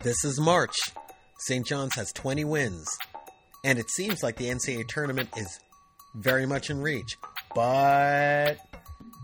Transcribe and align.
This 0.00 0.24
is 0.24 0.38
March. 0.38 0.76
St. 1.40 1.66
John's 1.66 1.96
has 1.96 2.12
20 2.12 2.44
wins. 2.44 2.86
And 3.64 3.80
it 3.80 3.90
seems 3.90 4.22
like 4.22 4.36
the 4.36 4.48
NCAA 4.48 4.86
tournament 4.86 5.28
is 5.36 5.58
very 6.14 6.46
much 6.46 6.70
in 6.70 6.80
reach. 6.80 7.18
But 7.52 8.58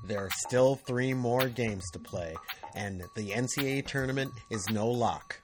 there 0.08 0.18
are 0.18 0.30
still 0.32 0.74
three 0.74 1.14
more 1.14 1.46
games 1.48 1.84
to 1.92 2.00
play. 2.00 2.34
And 2.74 3.04
the 3.14 3.30
NCAA 3.30 3.86
tournament 3.86 4.32
is 4.50 4.68
no 4.68 4.88
lock. 4.88 5.40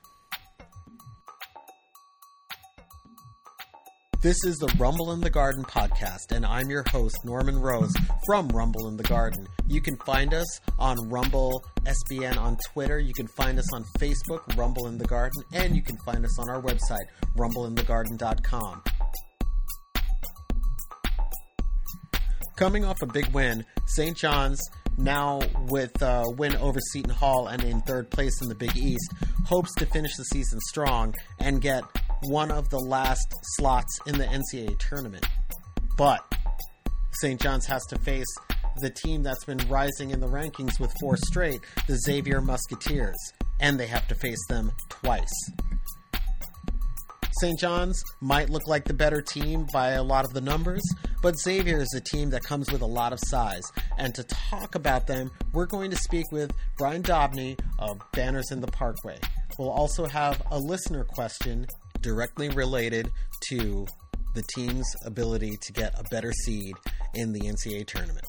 This 4.23 4.37
is 4.45 4.59
the 4.59 4.71
Rumble 4.77 5.13
in 5.13 5.23
the 5.23 5.31
Garden 5.31 5.65
podcast, 5.65 6.33
and 6.33 6.45
I'm 6.45 6.69
your 6.69 6.85
host, 6.91 7.17
Norman 7.25 7.59
Rose 7.59 7.95
from 8.27 8.49
Rumble 8.49 8.89
in 8.89 8.99
the 8.99 9.03
Garden. 9.05 9.49
You 9.67 9.81
can 9.81 9.97
find 10.05 10.35
us 10.35 10.61
on 10.79 11.09
Rumble 11.09 11.65
SBN 11.87 12.37
on 12.37 12.59
Twitter. 12.71 12.99
You 12.99 13.15
can 13.15 13.29
find 13.29 13.59
us 13.59 13.73
on 13.73 13.83
Facebook, 13.99 14.59
Rumble 14.59 14.89
in 14.89 14.99
the 14.99 15.07
Garden, 15.07 15.43
and 15.55 15.75
you 15.75 15.81
can 15.81 15.97
find 16.05 16.23
us 16.27 16.39
on 16.39 16.51
our 16.51 16.61
website, 16.61 17.07
rumbleinthegarden.com. 17.35 18.83
Coming 22.59 22.85
off 22.85 23.01
a 23.01 23.07
big 23.07 23.29
win, 23.29 23.65
St. 23.87 24.15
John's 24.19 24.61
now 24.99 25.41
with 25.71 26.03
a 26.03 26.25
win 26.37 26.57
over 26.57 26.79
Seton 26.93 27.15
Hall 27.15 27.47
and 27.47 27.65
in 27.65 27.81
third 27.81 28.11
place 28.11 28.43
in 28.43 28.51
the 28.51 28.55
Big 28.55 28.77
East, 28.77 29.15
hopes 29.47 29.75
to 29.77 29.87
finish 29.87 30.15
the 30.17 30.25
season 30.25 30.59
strong 30.69 31.15
and 31.39 31.63
get 31.63 31.85
one 32.23 32.51
of 32.51 32.69
the 32.69 32.79
last 32.79 33.27
slots 33.57 33.99
in 34.07 34.19
the 34.19 34.25
NCAA 34.25 34.79
tournament. 34.79 35.27
But 35.97 36.21
St. 37.21 37.41
John's 37.41 37.67
has 37.67 37.85
to 37.87 37.99
face 37.99 38.27
the 38.81 38.91
team 38.91 39.23
that's 39.23 39.45
been 39.45 39.59
rising 39.69 40.11
in 40.11 40.21
the 40.21 40.27
rankings 40.27 40.81
with 40.81 40.93
four 41.01 41.17
straight, 41.17 41.61
the 41.87 41.99
Xavier 41.99 42.41
Musketeers, 42.41 43.17
and 43.61 43.79
they 43.79 43.87
have 43.87 44.07
to 44.09 44.15
face 44.15 44.43
them 44.49 44.73
twice. 44.89 45.51
St. 47.41 47.59
John's 47.59 48.03
might 48.21 48.51
look 48.51 48.67
like 48.67 48.85
the 48.85 48.93
better 48.93 49.23
team 49.23 49.67
by 49.73 49.93
a 49.93 50.03
lot 50.03 50.25
of 50.25 50.35
the 50.35 50.41
numbers, 50.43 50.83
but 51.23 51.39
Xavier 51.39 51.81
is 51.81 51.93
a 51.95 52.01
team 52.01 52.31
that 52.31 52.43
comes 52.43 52.71
with 52.71 52.83
a 52.83 52.87
lot 52.87 53.15
of 53.15 53.21
size. 53.27 53.63
And 53.97 54.15
to 54.15 54.25
talk 54.25 54.75
about 54.75 55.07
them, 55.07 55.31
we're 55.53 55.67
going 55.67 55.91
to 55.91 55.97
speak 55.97 56.27
with 56.33 56.53
Brian 56.77 57.03
Dobney 57.03 57.59
of 57.79 57.99
Banners 58.13 58.51
in 58.51 58.61
the 58.61 58.67
Parkway. 58.67 59.19
We'll 59.59 59.71
also 59.71 60.07
have 60.07 60.43
a 60.51 60.59
listener 60.59 61.05
question 61.05 61.67
directly 62.01 62.49
related 62.49 63.11
to 63.49 63.87
the 64.35 64.43
team's 64.55 64.87
ability 65.05 65.57
to 65.63 65.73
get 65.73 65.99
a 65.99 66.05
better 66.05 66.33
seed 66.33 66.75
in 67.15 67.33
the 67.33 67.41
NCAA 67.41 67.87
tournament. 67.87 68.27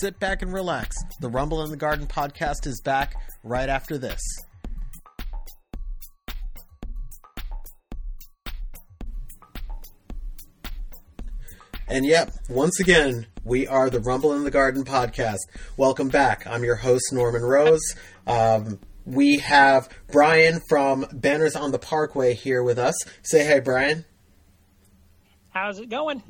Sit 0.00 0.18
back 0.20 0.42
and 0.42 0.52
relax. 0.52 0.96
The 1.20 1.28
Rumble 1.28 1.62
in 1.64 1.70
the 1.70 1.76
Garden 1.76 2.06
podcast 2.06 2.66
is 2.66 2.80
back 2.80 3.14
right 3.42 3.68
after 3.68 3.98
this. 3.98 4.20
And 11.88 12.06
yep, 12.06 12.30
once 12.48 12.78
again, 12.78 13.26
we 13.44 13.66
are 13.66 13.90
the 13.90 13.98
Rumble 13.98 14.32
in 14.34 14.44
the 14.44 14.50
Garden 14.52 14.84
podcast. 14.84 15.38
Welcome 15.76 16.08
back. 16.08 16.46
I'm 16.46 16.62
your 16.62 16.76
host, 16.76 17.12
Norman 17.12 17.42
Rose. 17.42 17.82
Um, 18.28 18.78
we 19.04 19.38
have 19.38 19.88
Brian 20.10 20.60
from 20.68 21.06
Banners 21.12 21.56
on 21.56 21.72
the 21.72 21.78
Parkway 21.78 22.34
here 22.34 22.62
with 22.62 22.78
us. 22.78 22.94
Say 23.22 23.46
hi, 23.46 23.60
Brian. 23.60 24.04
How's 25.50 25.78
it 25.78 25.88
going? 25.88 26.22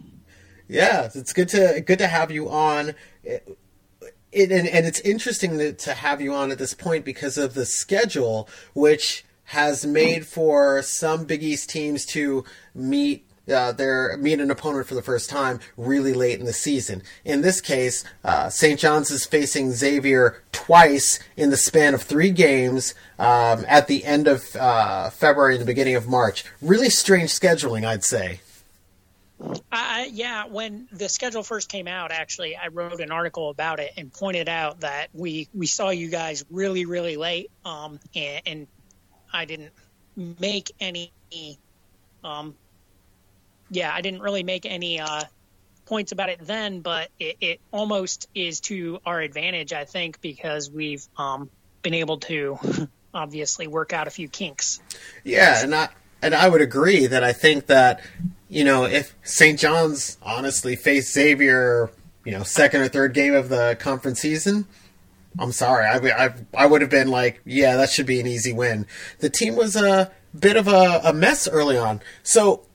Yeah, 0.69 1.11
it's 1.15 1.33
good 1.33 1.49
to 1.51 1.83
good 1.85 1.99
to 1.99 2.07
have 2.07 2.31
you 2.31 2.49
on. 2.49 2.95
It, 3.25 3.59
it, 4.33 4.53
and, 4.53 4.69
and 4.69 4.87
it's 4.87 5.01
interesting 5.01 5.59
to, 5.59 5.73
to 5.73 5.95
have 5.95 6.21
you 6.21 6.33
on 6.33 6.53
at 6.53 6.59
this 6.59 6.75
point 6.75 7.05
because 7.05 7.37
of 7.37 7.55
the 7.55 7.67
schedule, 7.67 8.49
which 8.75 9.25
has 9.45 9.85
made 9.85 10.27
for 10.27 10.81
some 10.83 11.25
Big 11.25 11.43
East 11.43 11.71
teams 11.71 12.07
to 12.07 12.45
meet 12.73 13.27
uh, 13.49 13.73
they're 13.73 14.17
meet 14.19 14.41
an 14.41 14.51
opponent 14.51 14.87
for 14.87 14.95
the 14.95 15.03
first 15.03 15.31
time 15.31 15.61
really 15.77 16.13
late 16.13 16.39
in 16.39 16.47
the 16.47 16.53
season. 16.53 17.03
In 17.25 17.41
this 17.41 17.61
case, 17.61 18.05
uh, 18.25 18.49
St. 18.49 18.79
John's 18.79 19.11
is 19.11 19.25
facing 19.27 19.73
Xavier 19.73 20.43
twice 20.53 21.19
in 21.37 21.51
the 21.51 21.57
span 21.57 21.95
of 21.95 22.03
three 22.03 22.31
games 22.31 22.95
um, 23.19 23.65
at 23.69 23.87
the 23.87 24.05
end 24.05 24.29
of 24.29 24.55
uh, 24.57 25.11
February 25.11 25.55
and 25.55 25.63
the 25.63 25.67
beginning 25.67 25.97
of 25.97 26.09
March. 26.09 26.45
Really 26.61 26.91
strange 26.91 27.31
scheduling, 27.31 27.87
I'd 27.87 28.05
say. 28.05 28.41
Yeah, 30.13 30.47
when 30.47 30.89
the 30.93 31.09
schedule 31.09 31.43
first 31.43 31.69
came 31.69 31.89
out, 31.89 32.13
actually, 32.13 32.57
I 32.57 32.69
wrote 32.69 33.01
an 33.01 33.11
article 33.11 33.51
about 33.51 33.81
it 33.81 33.93
and 33.97 34.13
pointed 34.13 34.49
out 34.49 34.81
that 34.81 35.09
we 35.13 35.49
we 35.55 35.67
saw 35.67 35.91
you 35.91 36.09
guys 36.09 36.45
really 36.51 36.85
really 36.85 37.17
late, 37.17 37.51
um, 37.65 38.01
and, 38.15 38.43
and 38.47 38.67
I 39.33 39.45
didn't 39.45 39.73
make 40.17 40.73
any 40.81 41.13
um, 42.25 42.55
yeah, 43.71 43.93
I 43.93 44.01
didn't 44.01 44.21
really 44.21 44.43
make 44.43 44.67
any 44.67 45.01
uh, 45.01 45.23
points 45.87 46.13
about 46.13 46.29
it 46.29 46.39
then, 46.41 46.81
but 46.81 47.09
it, 47.19 47.37
it, 47.41 47.61
almost 47.73 48.29
is 48.35 48.61
to 48.61 49.01
our 49.07 49.21
advantage, 49.21 49.73
I 49.73 49.85
think, 49.85 50.21
because 50.21 50.71
we've 50.71 51.07
um, 51.17 51.51
been 51.83 51.95
able 51.95 52.19
to 52.19 52.59
obviously 53.15 53.67
work 53.67 53.93
out 53.93 54.07
a 54.07 54.11
few 54.11 54.29
kinks. 54.29 54.81
Yeah, 55.25 55.63
and 55.63 55.75
I 55.75 55.89
and 56.23 56.35
I 56.35 56.49
would 56.49 56.61
agree 56.61 57.07
that 57.07 57.25
I 57.25 57.33
think 57.33 57.67
that 57.67 58.03
you 58.49 58.65
know 58.65 58.85
if 58.85 59.15
St. 59.23 59.59
John's 59.59 60.19
honestly 60.23 60.77
faced 60.77 61.13
Xavier, 61.13 61.91
you 62.25 62.33
know, 62.33 62.43
second 62.43 62.83
or 62.83 62.89
third 62.89 63.15
game 63.15 63.35
of 63.35 63.49
the 63.49 63.77
conference 63.79 64.21
season. 64.21 64.67
I'm 65.39 65.53
sorry, 65.53 65.87
I, 65.87 66.25
I, 66.27 66.35
I 66.57 66.67
would 66.67 66.81
have 66.81 66.91
been 66.91 67.07
like, 67.07 67.41
yeah, 67.45 67.77
that 67.77 67.91
should 67.91 68.07
be 68.07 68.19
an 68.19 68.27
easy 68.27 68.53
win. 68.53 68.85
The 69.21 69.31
team 69.31 69.55
was 69.55 69.77
a 69.77 70.11
bit 70.37 70.57
of 70.57 70.67
a, 70.67 71.01
a 71.05 71.13
mess 71.13 71.47
early 71.47 71.79
on. 71.79 72.01
So 72.25 72.67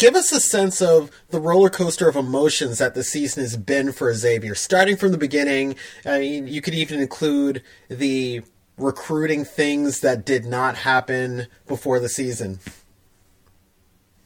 give 0.00 0.14
us 0.14 0.32
a 0.32 0.40
sense 0.40 0.80
of 0.80 1.10
the 1.28 1.38
roller 1.38 1.68
coaster 1.68 2.08
of 2.08 2.16
emotions 2.16 2.78
that 2.78 2.94
the 2.94 3.04
season 3.04 3.42
has 3.42 3.56
been 3.58 3.92
for 3.92 4.12
Xavier. 4.14 4.54
Starting 4.54 4.96
from 4.96 5.12
the 5.12 5.18
beginning, 5.18 5.76
I 6.06 6.20
mean, 6.20 6.46
you 6.48 6.62
could 6.62 6.72
even 6.72 7.00
include 7.00 7.62
the 7.88 8.40
recruiting 8.78 9.44
things 9.44 10.00
that 10.00 10.24
did 10.24 10.46
not 10.46 10.74
happen 10.74 11.48
before 11.68 12.00
the 12.00 12.08
season. 12.08 12.60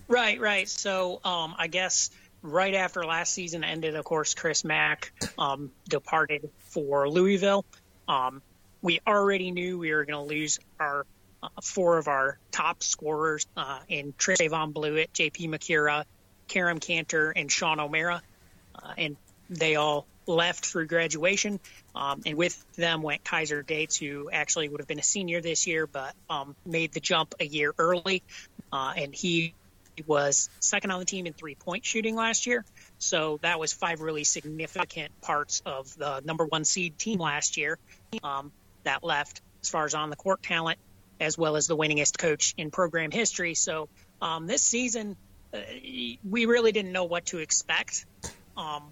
Right, 0.06 0.40
right. 0.40 0.68
So, 0.68 1.20
um, 1.24 1.56
I 1.58 1.66
guess 1.66 2.10
right 2.40 2.74
after 2.74 3.04
last 3.04 3.32
season 3.32 3.64
ended, 3.64 3.96
of 3.96 4.04
course, 4.04 4.32
Chris 4.34 4.64
Mack 4.64 5.12
um, 5.38 5.72
departed 5.88 6.50
for 6.60 7.08
Louisville. 7.08 7.64
Um, 8.06 8.42
we 8.80 9.00
already 9.08 9.50
knew 9.50 9.78
we 9.78 9.92
were 9.92 10.04
going 10.04 10.24
to 10.24 10.34
lose 10.34 10.60
our 10.78 11.04
four 11.62 11.98
of 11.98 12.08
our 12.08 12.38
top 12.52 12.82
scorers 12.82 13.46
uh, 13.56 13.80
in 13.88 14.12
Trevon 14.12 14.72
Bluiett, 14.72 15.08
JP 15.12 15.48
Macura, 15.48 16.04
Kerem 16.48 16.80
Kanter, 16.80 17.32
and 17.34 17.50
Sean 17.50 17.80
O'Mara. 17.80 18.22
Uh, 18.74 18.92
and 18.98 19.16
they 19.50 19.76
all 19.76 20.06
left 20.26 20.66
through 20.66 20.86
graduation. 20.86 21.60
Um, 21.94 22.22
and 22.26 22.36
with 22.36 22.64
them 22.74 23.02
went 23.02 23.24
Kaiser 23.24 23.62
Gates, 23.62 23.96
who 23.96 24.30
actually 24.30 24.68
would 24.68 24.80
have 24.80 24.88
been 24.88 24.98
a 24.98 25.04
senior 25.04 25.40
this 25.40 25.66
year, 25.66 25.86
but 25.86 26.14
um, 26.28 26.56
made 26.64 26.92
the 26.92 27.00
jump 27.00 27.34
a 27.40 27.44
year 27.44 27.72
early. 27.78 28.22
Uh, 28.72 28.94
and 28.96 29.14
he 29.14 29.54
was 30.06 30.48
second 30.60 30.90
on 30.90 30.98
the 30.98 31.04
team 31.04 31.26
in 31.26 31.32
three 31.32 31.54
point 31.54 31.84
shooting 31.84 32.16
last 32.16 32.46
year. 32.46 32.64
So 32.98 33.38
that 33.42 33.60
was 33.60 33.72
five 33.72 34.00
really 34.00 34.24
significant 34.24 35.12
parts 35.20 35.62
of 35.64 35.96
the 35.96 36.20
number 36.24 36.44
one 36.44 36.64
seed 36.64 36.98
team 36.98 37.20
last 37.20 37.56
year 37.56 37.78
um, 38.22 38.50
that 38.82 39.04
left 39.04 39.40
as 39.62 39.68
far 39.68 39.84
as 39.84 39.94
on 39.94 40.10
the 40.10 40.16
court 40.16 40.42
talent 40.42 40.78
as 41.20 41.38
well 41.38 41.56
as 41.56 41.66
the 41.66 41.76
winningest 41.76 42.18
coach 42.18 42.54
in 42.56 42.70
program 42.70 43.10
history. 43.10 43.54
So 43.54 43.88
um, 44.20 44.46
this 44.46 44.62
season, 44.62 45.16
uh, 45.52 45.58
we 46.28 46.46
really 46.46 46.72
didn't 46.72 46.92
know 46.92 47.04
what 47.04 47.26
to 47.26 47.38
expect. 47.38 48.06
Um, 48.56 48.82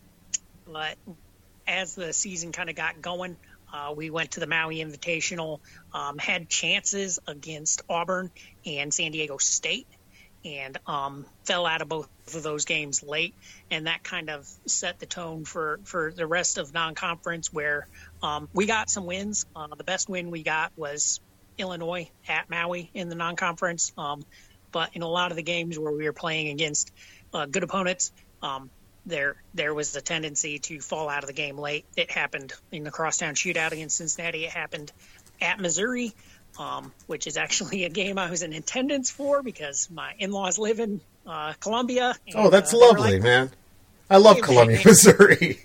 but 0.67 0.97
as 1.67 1.95
the 1.95 2.13
season 2.13 2.53
kind 2.53 2.71
of 2.71 2.77
got 2.77 3.01
going, 3.01 3.37
uh, 3.73 3.95
we 3.97 4.11
went 4.11 4.33
to 4.33 4.41
the 4.41 4.47
Maui 4.47 4.77
Invitational, 4.77 5.61
um, 5.95 6.19
had 6.19 6.49
chances 6.49 7.19
against 7.27 7.83
Auburn 7.89 8.31
and 8.67 8.93
San 8.93 9.13
Diego 9.13 9.39
State, 9.39 9.87
and 10.45 10.77
um, 10.87 11.25
fell 11.45 11.65
out 11.67 11.81
of 11.81 11.89
both 11.89 12.09
of 12.35 12.43
those 12.43 12.65
games 12.65 13.03
late. 13.03 13.35
And 13.71 13.87
that 13.87 14.03
kind 14.03 14.29
of 14.29 14.47
set 14.67 14.99
the 14.99 15.07
tone 15.07 15.45
for, 15.45 15.81
for 15.85 16.13
the 16.15 16.27
rest 16.27 16.59
of 16.59 16.75
non 16.75 16.95
conference, 16.95 17.53
where 17.53 17.87
um, 18.23 18.49
we 18.53 18.67
got 18.67 18.91
some 18.91 19.07
wins. 19.07 19.47
Uh, 19.57 19.69
the 19.77 19.85
best 19.85 20.09
win 20.09 20.31
we 20.31 20.43
got 20.43 20.73
was 20.77 21.21
Illinois 21.63 22.11
at 22.29 22.51
Maui 22.51 22.91
in 22.93 23.09
the 23.09 23.15
non-conference. 23.15 23.93
Um, 23.97 24.25
but 24.71 24.91
in 24.95 25.03
a 25.03 25.09
lot 25.09 25.31
of 25.31 25.37
the 25.37 25.43
games 25.43 25.79
where 25.79 25.93
we 25.93 26.05
were 26.05 26.13
playing 26.13 26.49
against 26.49 26.93
uh, 27.33 27.47
good 27.47 27.63
opponents, 27.63 28.13
um, 28.43 28.69
there 29.07 29.37
there 29.55 29.75
was 29.75 29.97
a 29.97 30.01
tendency 30.01 30.59
to 30.59 30.81
fall 30.81 31.09
out 31.09 31.23
of 31.23 31.27
the 31.27 31.33
game 31.33 31.59
late. 31.59 31.85
It 31.97 32.11
happened 32.11 32.53
in 32.71 32.85
the 32.85 32.91
crosstown 32.91 33.35
shootout 33.35 33.73
against 33.73 33.97
Cincinnati. 33.97 34.45
It 34.45 34.51
happened 34.51 34.93
at 35.41 35.59
Missouri, 35.59 36.13
um, 36.59 36.93
which 37.07 37.27
is 37.27 37.37
actually 37.37 37.85
a 37.85 37.89
game 37.89 38.19
I 38.19 38.31
was 38.31 38.43
in 38.43 38.53
attendance 38.53 39.11
for 39.11 39.43
because 39.43 39.89
my 39.91 40.15
in-laws 40.19 40.59
live 40.59 40.79
in 40.81 41.01
uh, 41.27 41.55
Columbia. 41.61 42.15
And, 42.27 42.37
oh, 42.37 42.51
that's 42.51 42.75
uh, 42.75 42.79
lovely, 42.79 43.15
like, 43.15 43.23
man! 43.23 43.51
I 44.09 44.19
love 44.19 44.41
Columbia, 44.41 44.81
Missouri. 44.85 45.61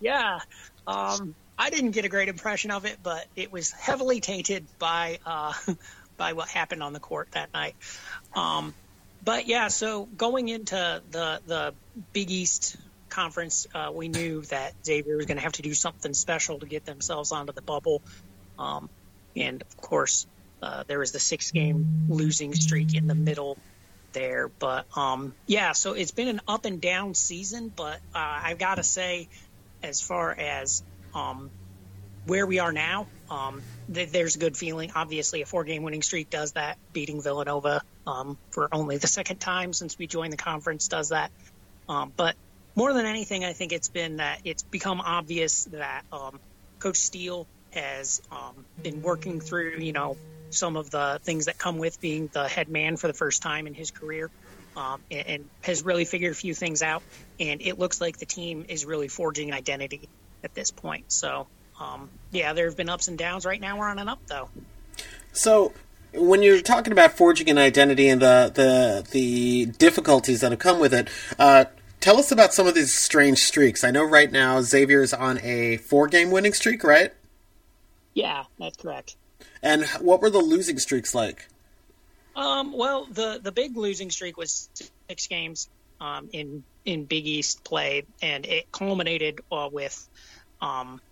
Yeah, 0.00 0.40
um, 0.86 1.34
I 1.58 1.70
didn't 1.70 1.90
get 1.90 2.04
a 2.04 2.08
great 2.08 2.28
impression 2.28 2.70
of 2.70 2.84
it, 2.84 2.98
but 3.02 3.26
it 3.34 3.50
was 3.50 3.70
heavily 3.72 4.20
tainted 4.20 4.66
by 4.78 5.18
uh, 5.26 5.52
by 6.16 6.32
what 6.32 6.48
happened 6.48 6.82
on 6.82 6.92
the 6.92 7.00
court 7.00 7.28
that 7.32 7.52
night. 7.52 7.74
Um, 8.34 8.74
but 9.24 9.46
yeah, 9.46 9.68
so 9.68 10.06
going 10.06 10.48
into 10.48 11.02
the 11.10 11.40
the 11.46 11.74
Big 12.12 12.30
East 12.30 12.76
conference, 13.08 13.66
uh, 13.74 13.90
we 13.92 14.08
knew 14.08 14.42
that 14.42 14.74
Xavier 14.84 15.16
was 15.16 15.26
going 15.26 15.38
to 15.38 15.42
have 15.42 15.52
to 15.52 15.62
do 15.62 15.74
something 15.74 16.14
special 16.14 16.60
to 16.60 16.66
get 16.66 16.84
themselves 16.84 17.32
onto 17.32 17.52
the 17.52 17.62
bubble. 17.62 18.02
Um, 18.58 18.88
and 19.34 19.62
of 19.62 19.76
course, 19.76 20.26
uh, 20.62 20.84
there 20.86 20.98
was 20.98 21.12
the 21.12 21.20
six 21.20 21.50
game 21.50 22.06
losing 22.08 22.54
streak 22.54 22.94
in 22.94 23.06
the 23.06 23.14
middle 23.14 23.58
there. 24.12 24.48
But 24.48 24.86
um, 24.96 25.34
yeah, 25.46 25.72
so 25.72 25.94
it's 25.94 26.12
been 26.12 26.28
an 26.28 26.40
up 26.46 26.64
and 26.64 26.80
down 26.80 27.14
season. 27.14 27.72
But 27.74 27.96
uh, 28.14 28.40
I've 28.44 28.58
got 28.58 28.76
to 28.76 28.84
say, 28.84 29.28
as 29.82 30.00
far 30.00 30.32
as 30.32 30.82
um, 31.18 31.50
where 32.26 32.46
we 32.46 32.58
are 32.58 32.72
now, 32.72 33.06
um, 33.30 33.62
th- 33.92 34.10
there's 34.10 34.36
a 34.36 34.38
good 34.38 34.56
feeling. 34.56 34.92
Obviously, 34.94 35.42
a 35.42 35.46
four 35.46 35.64
game 35.64 35.82
winning 35.82 36.02
streak 36.02 36.30
does 36.30 36.52
that. 36.52 36.78
Beating 36.92 37.20
Villanova 37.22 37.82
um, 38.06 38.38
for 38.50 38.68
only 38.72 38.98
the 38.98 39.06
second 39.06 39.38
time 39.38 39.72
since 39.72 39.98
we 39.98 40.06
joined 40.06 40.32
the 40.32 40.36
conference 40.36 40.88
does 40.88 41.10
that. 41.10 41.30
Um, 41.88 42.12
but 42.16 42.36
more 42.74 42.92
than 42.92 43.06
anything, 43.06 43.44
I 43.44 43.52
think 43.52 43.72
it's 43.72 43.88
been 43.88 44.18
that 44.18 44.40
it's 44.44 44.62
become 44.62 45.00
obvious 45.00 45.64
that 45.66 46.02
um, 46.12 46.38
Coach 46.78 46.98
Steele 46.98 47.46
has 47.72 48.22
um, 48.30 48.64
been 48.82 49.02
working 49.02 49.40
through, 49.40 49.78
you 49.78 49.92
know, 49.92 50.16
some 50.50 50.76
of 50.76 50.90
the 50.90 51.20
things 51.22 51.46
that 51.46 51.58
come 51.58 51.78
with 51.78 52.00
being 52.00 52.30
the 52.32 52.48
head 52.48 52.68
man 52.68 52.96
for 52.96 53.06
the 53.06 53.14
first 53.14 53.42
time 53.42 53.66
in 53.66 53.74
his 53.74 53.90
career. 53.90 54.30
Um, 54.76 55.00
and, 55.10 55.26
and, 55.26 55.44
has 55.62 55.82
really 55.82 56.04
figured 56.04 56.30
a 56.30 56.36
few 56.36 56.54
things 56.54 56.82
out. 56.82 57.02
And 57.40 57.60
it 57.62 57.80
looks 57.80 58.00
like 58.00 58.18
the 58.18 58.26
team 58.26 58.66
is 58.68 58.84
really 58.84 59.08
forging 59.08 59.48
an 59.48 59.54
identity 59.54 60.08
at 60.44 60.54
this 60.54 60.70
point. 60.70 61.12
So, 61.12 61.46
um, 61.80 62.08
yeah, 62.30 62.52
there 62.52 62.66
have 62.66 62.76
been 62.76 62.88
ups 62.88 63.08
and 63.08 63.18
downs. 63.18 63.46
Right 63.46 63.60
now, 63.60 63.78
we're 63.78 63.88
on 63.88 63.98
an 63.98 64.08
up, 64.08 64.20
though. 64.26 64.48
So, 65.32 65.72
when 66.14 66.42
you're 66.42 66.60
talking 66.60 66.92
about 66.92 67.12
forging 67.16 67.48
an 67.50 67.58
identity 67.58 68.08
and 68.08 68.22
the 68.22 68.50
the, 68.54 69.06
the 69.10 69.66
difficulties 69.78 70.40
that 70.40 70.52
have 70.52 70.60
come 70.60 70.80
with 70.80 70.94
it, 70.94 71.08
uh, 71.38 71.66
tell 72.00 72.18
us 72.18 72.32
about 72.32 72.54
some 72.54 72.66
of 72.66 72.74
these 72.74 72.92
strange 72.92 73.38
streaks. 73.38 73.84
I 73.84 73.90
know 73.90 74.04
right 74.04 74.30
now 74.30 74.60
Xavier 74.60 75.02
is 75.02 75.14
on 75.14 75.38
a 75.42 75.76
four 75.78 76.08
game 76.08 76.30
winning 76.30 76.52
streak, 76.52 76.82
right? 76.84 77.12
Yeah, 78.14 78.44
that's 78.58 78.76
correct. 78.76 79.16
And 79.62 79.84
what 80.00 80.20
were 80.20 80.30
the 80.30 80.38
losing 80.38 80.78
streaks 80.78 81.14
like? 81.14 81.48
Um, 82.34 82.72
well, 82.72 83.06
the 83.06 83.40
the 83.42 83.52
big 83.52 83.76
losing 83.76 84.10
streak 84.10 84.36
was 84.36 84.68
six 85.08 85.26
games 85.26 85.68
um, 86.00 86.28
in 86.32 86.62
in 86.88 87.04
Big 87.04 87.26
East 87.26 87.64
play, 87.64 88.04
and 88.22 88.46
it 88.46 88.72
culminated 88.72 89.42
uh, 89.52 89.68
with 89.70 90.08
um, 90.62 91.02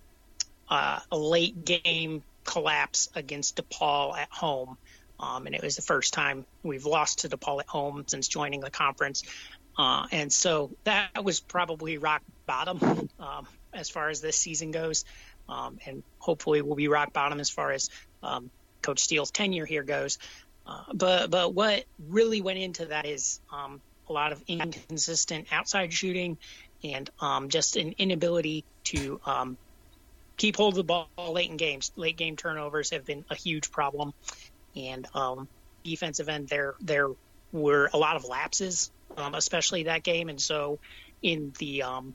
uh, 0.71 1.01
a 1.13 1.19
late 1.19 1.67
game 1.67 2.23
collapse 2.45 3.11
against 3.15 3.57
DePaul 3.57 4.17
at 4.17 4.31
home. 4.31 4.79
Um, 5.21 5.45
and 5.45 5.55
it 5.55 5.63
was 5.63 5.77
the 5.77 5.83
first 5.83 6.15
time 6.15 6.47
we've 6.63 6.87
lost 6.87 7.21
to 7.21 7.29
DePaul 7.29 7.61
at 7.61 7.67
home 7.67 8.05
since 8.07 8.27
joining 8.27 8.61
the 8.61 8.71
conference. 8.71 9.23
Uh, 9.77 10.07
and 10.13 10.33
so 10.33 10.71
that 10.85 11.23
was 11.23 11.41
probably 11.41 11.99
rock 11.99 12.23
bottom 12.47 13.11
um, 13.21 13.47
as 13.75 13.91
far 13.91 14.09
as 14.09 14.23
this 14.23 14.39
season 14.39 14.71
goes. 14.71 15.05
Um, 15.47 15.79
and 15.85 16.03
hopefully 16.21 16.63
we'll 16.63 16.77
be 16.77 16.89
rock 16.89 17.13
bottom 17.13 17.39
as 17.39 17.51
far 17.51 17.73
as 17.73 17.91
um, 18.23 18.51
Coach 18.81 19.01
Steele's 19.01 19.31
tenure 19.31 19.67
here 19.67 19.83
goes. 19.83 20.19
Uh, 20.67 20.85
but 20.95 21.31
but 21.31 21.55
what 21.55 21.85
really 22.09 22.41
went 22.41 22.59
into 22.59 22.87
that 22.87 23.05
is 23.07 23.41
um, 23.53 23.81
a 24.09 24.13
lot 24.13 24.33
of 24.33 24.43
inconsistent 24.47 25.49
outside 25.53 25.93
shooting 25.93 26.39
and 26.85 27.11
um, 27.21 27.49
just 27.49 27.77
an 27.77 27.95
inability 27.99 28.65
to 28.85 29.21
um, 29.27 29.57
keep 30.37 30.57
hold 30.57 30.75
of 30.75 30.77
the 30.77 30.85
ball 30.85 31.09
late 31.33 31.51
in 31.51 31.57
games. 31.57 31.93
Late 31.97 32.17
game 32.17 32.37
turnovers 32.37 32.91
have 32.91 33.05
been 33.05 33.25
a 33.31 33.35
huge 33.35 33.71
problem, 33.71 34.13
and 34.75 35.07
um, 35.15 35.49
defensive 35.85 36.29
end 36.29 36.49
there 36.49 36.75
there 36.81 37.09
were 37.53 37.91
a 37.93 37.99
lot 37.99 38.17
of 38.17 38.25
lapses, 38.25 38.91
um, 39.17 39.35
especially 39.35 39.85
that 39.85 40.03
game. 40.03 40.29
And 40.29 40.41
so 40.41 40.79
in 41.23 41.53
the 41.59 41.83
um, 41.83 42.15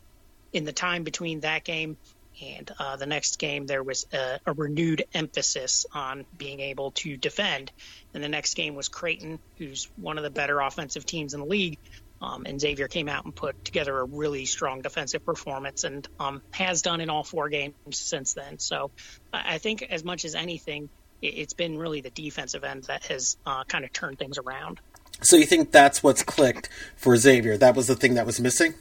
in 0.53 0.63
the 0.63 0.73
time 0.73 1.03
between 1.03 1.41
that 1.41 1.63
game 1.63 1.97
and 2.41 2.71
uh, 2.79 2.95
the 2.95 3.05
next 3.05 3.39
game, 3.39 3.65
there 3.65 3.83
was 3.83 4.05
a, 4.13 4.39
a, 4.45 4.53
renewed 4.53 5.03
emphasis 5.13 5.85
on 5.93 6.25
being 6.37 6.59
able 6.59 6.91
to 6.91 7.17
defend. 7.17 7.71
And 8.13 8.23
the 8.23 8.29
next 8.29 8.53
game 8.53 8.75
was 8.75 8.89
Creighton, 8.89 9.39
who's 9.57 9.89
one 9.97 10.17
of 10.17 10.23
the 10.23 10.29
better 10.29 10.59
offensive 10.59 11.05
teams 11.05 11.33
in 11.33 11.41
the 11.41 11.45
league. 11.45 11.77
Um, 12.21 12.45
and 12.45 12.61
Xavier 12.61 12.87
came 12.87 13.09
out 13.09 13.25
and 13.25 13.35
put 13.35 13.65
together 13.65 13.97
a 13.97 14.05
really 14.05 14.45
strong 14.45 14.81
defensive 14.81 15.25
performance 15.25 15.83
and 15.83 16.07
um, 16.19 16.41
has 16.51 16.83
done 16.83 17.01
in 17.01 17.09
all 17.09 17.23
four 17.23 17.49
games 17.49 17.73
since 17.91 18.33
then. 18.33 18.59
So 18.59 18.91
I 19.33 19.57
think, 19.57 19.81
as 19.81 20.03
much 20.03 20.23
as 20.23 20.35
anything, 20.35 20.89
it's 21.21 21.53
been 21.53 21.77
really 21.77 22.01
the 22.01 22.11
defensive 22.11 22.63
end 22.63 22.83
that 22.83 23.05
has 23.05 23.37
uh, 23.45 23.63
kind 23.63 23.85
of 23.85 23.91
turned 23.91 24.19
things 24.19 24.37
around. 24.37 24.79
So 25.21 25.35
you 25.35 25.45
think 25.45 25.71
that's 25.71 26.01
what's 26.03 26.23
clicked 26.23 26.69
for 26.95 27.15
Xavier? 27.17 27.57
That 27.57 27.75
was 27.75 27.87
the 27.87 27.95
thing 27.95 28.13
that 28.15 28.25
was 28.25 28.39
missing? 28.39 28.75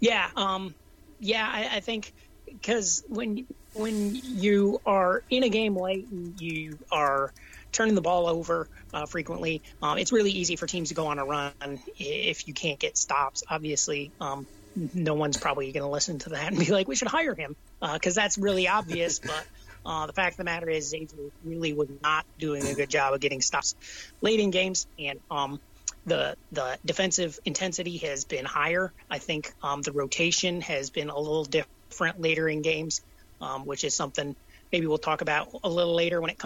Yeah, 0.00 0.30
um, 0.36 0.74
yeah, 1.18 1.48
I, 1.50 1.76
I 1.76 1.80
think 1.80 2.12
because 2.46 3.02
when 3.08 3.46
when 3.72 4.14
you 4.14 4.80
are 4.84 5.22
in 5.30 5.44
a 5.44 5.48
game 5.48 5.76
late 5.76 6.08
and 6.10 6.38
you 6.40 6.78
are 6.90 7.32
turning 7.72 7.94
the 7.94 8.02
ball 8.02 8.26
over 8.26 8.68
uh, 8.92 9.06
frequently, 9.06 9.62
um, 9.80 9.98
it's 9.98 10.12
really 10.12 10.32
easy 10.32 10.56
for 10.56 10.66
teams 10.66 10.90
to 10.90 10.94
go 10.94 11.06
on 11.06 11.18
a 11.18 11.24
run 11.24 11.54
if 11.96 12.46
you 12.46 12.54
can't 12.54 12.78
get 12.78 12.96
stops. 12.98 13.42
Obviously, 13.48 14.12
um, 14.20 14.46
no 14.74 15.14
one's 15.14 15.38
probably 15.38 15.72
going 15.72 15.84
to 15.84 15.90
listen 15.90 16.18
to 16.20 16.30
that 16.30 16.48
and 16.48 16.58
be 16.58 16.66
like, 16.72 16.88
"We 16.88 16.96
should 16.96 17.08
hire 17.08 17.34
him," 17.34 17.56
because 17.80 18.16
uh, 18.18 18.22
that's 18.22 18.38
really 18.38 18.68
obvious. 18.68 19.20
but 19.24 19.46
uh, 19.84 20.06
the 20.06 20.12
fact 20.12 20.34
of 20.34 20.38
the 20.38 20.44
matter 20.44 20.68
is, 20.68 20.88
Xavier 20.90 21.28
really 21.44 21.72
was 21.72 21.88
not 22.02 22.24
doing 22.38 22.66
a 22.68 22.74
good 22.74 22.90
job 22.90 23.14
of 23.14 23.20
getting 23.20 23.40
stops 23.40 23.74
late 24.20 24.40
in 24.40 24.50
games, 24.50 24.86
and 24.98 25.20
um, 25.30 25.58
the 26.06 26.36
the 26.50 26.78
defensive 26.84 27.38
intensity 27.44 27.98
has 27.98 28.24
been 28.24 28.44
higher. 28.44 28.92
I 29.10 29.18
think 29.18 29.52
um, 29.62 29.82
the 29.82 29.92
rotation 29.92 30.60
has 30.62 30.90
been 30.90 31.10
a 31.10 31.18
little 31.18 31.44
different 31.44 32.20
later 32.20 32.48
in 32.48 32.62
games, 32.62 33.02
um, 33.40 33.66
which 33.66 33.84
is 33.84 33.94
something 33.94 34.34
maybe 34.72 34.86
we'll 34.86 34.98
talk 34.98 35.20
about 35.20 35.48
a 35.62 35.68
little 35.68 35.94
later 35.94 36.20
when 36.20 36.30
it 36.30 36.42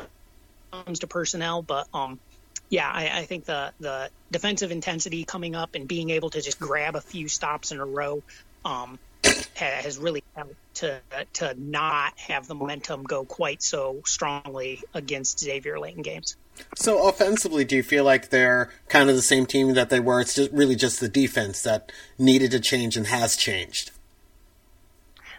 comes 0.72 0.98
to 1.00 1.06
personnel. 1.06 1.62
But 1.62 1.86
um, 1.94 2.18
yeah, 2.68 2.90
I, 2.90 3.20
I, 3.20 3.24
think 3.24 3.44
the 3.44 3.72
the 3.80 4.10
defensive 4.30 4.72
intensity 4.72 5.24
coming 5.24 5.54
up 5.54 5.74
and 5.74 5.86
being 5.86 6.10
able 6.10 6.30
to 6.30 6.40
just 6.40 6.58
grab 6.58 6.96
a 6.96 7.00
few 7.00 7.28
stops 7.28 7.72
in 7.72 7.78
a 7.78 7.86
row 7.86 8.22
um, 8.64 8.98
has 9.54 9.98
really 9.98 10.22
helped 10.34 10.54
to 10.74 11.00
to 11.34 11.54
not 11.58 12.18
have 12.18 12.46
the 12.46 12.54
momentum 12.54 13.02
go 13.04 13.24
quite 13.24 13.62
so 13.62 14.02
strongly 14.04 14.82
against 14.94 15.40
Xavier 15.40 15.78
late 15.78 15.96
in 15.96 16.02
games. 16.02 16.36
So 16.74 17.08
offensively, 17.08 17.64
do 17.64 17.76
you 17.76 17.82
feel 17.82 18.04
like 18.04 18.30
they're 18.30 18.70
kind 18.88 19.10
of 19.10 19.16
the 19.16 19.22
same 19.22 19.46
team 19.46 19.74
that 19.74 19.90
they 19.90 20.00
were? 20.00 20.20
It's 20.20 20.34
just 20.34 20.52
really 20.52 20.76
just 20.76 21.00
the 21.00 21.08
defense 21.08 21.62
that 21.62 21.92
needed 22.18 22.50
to 22.52 22.60
change 22.60 22.96
and 22.96 23.06
has 23.06 23.36
changed. 23.36 23.90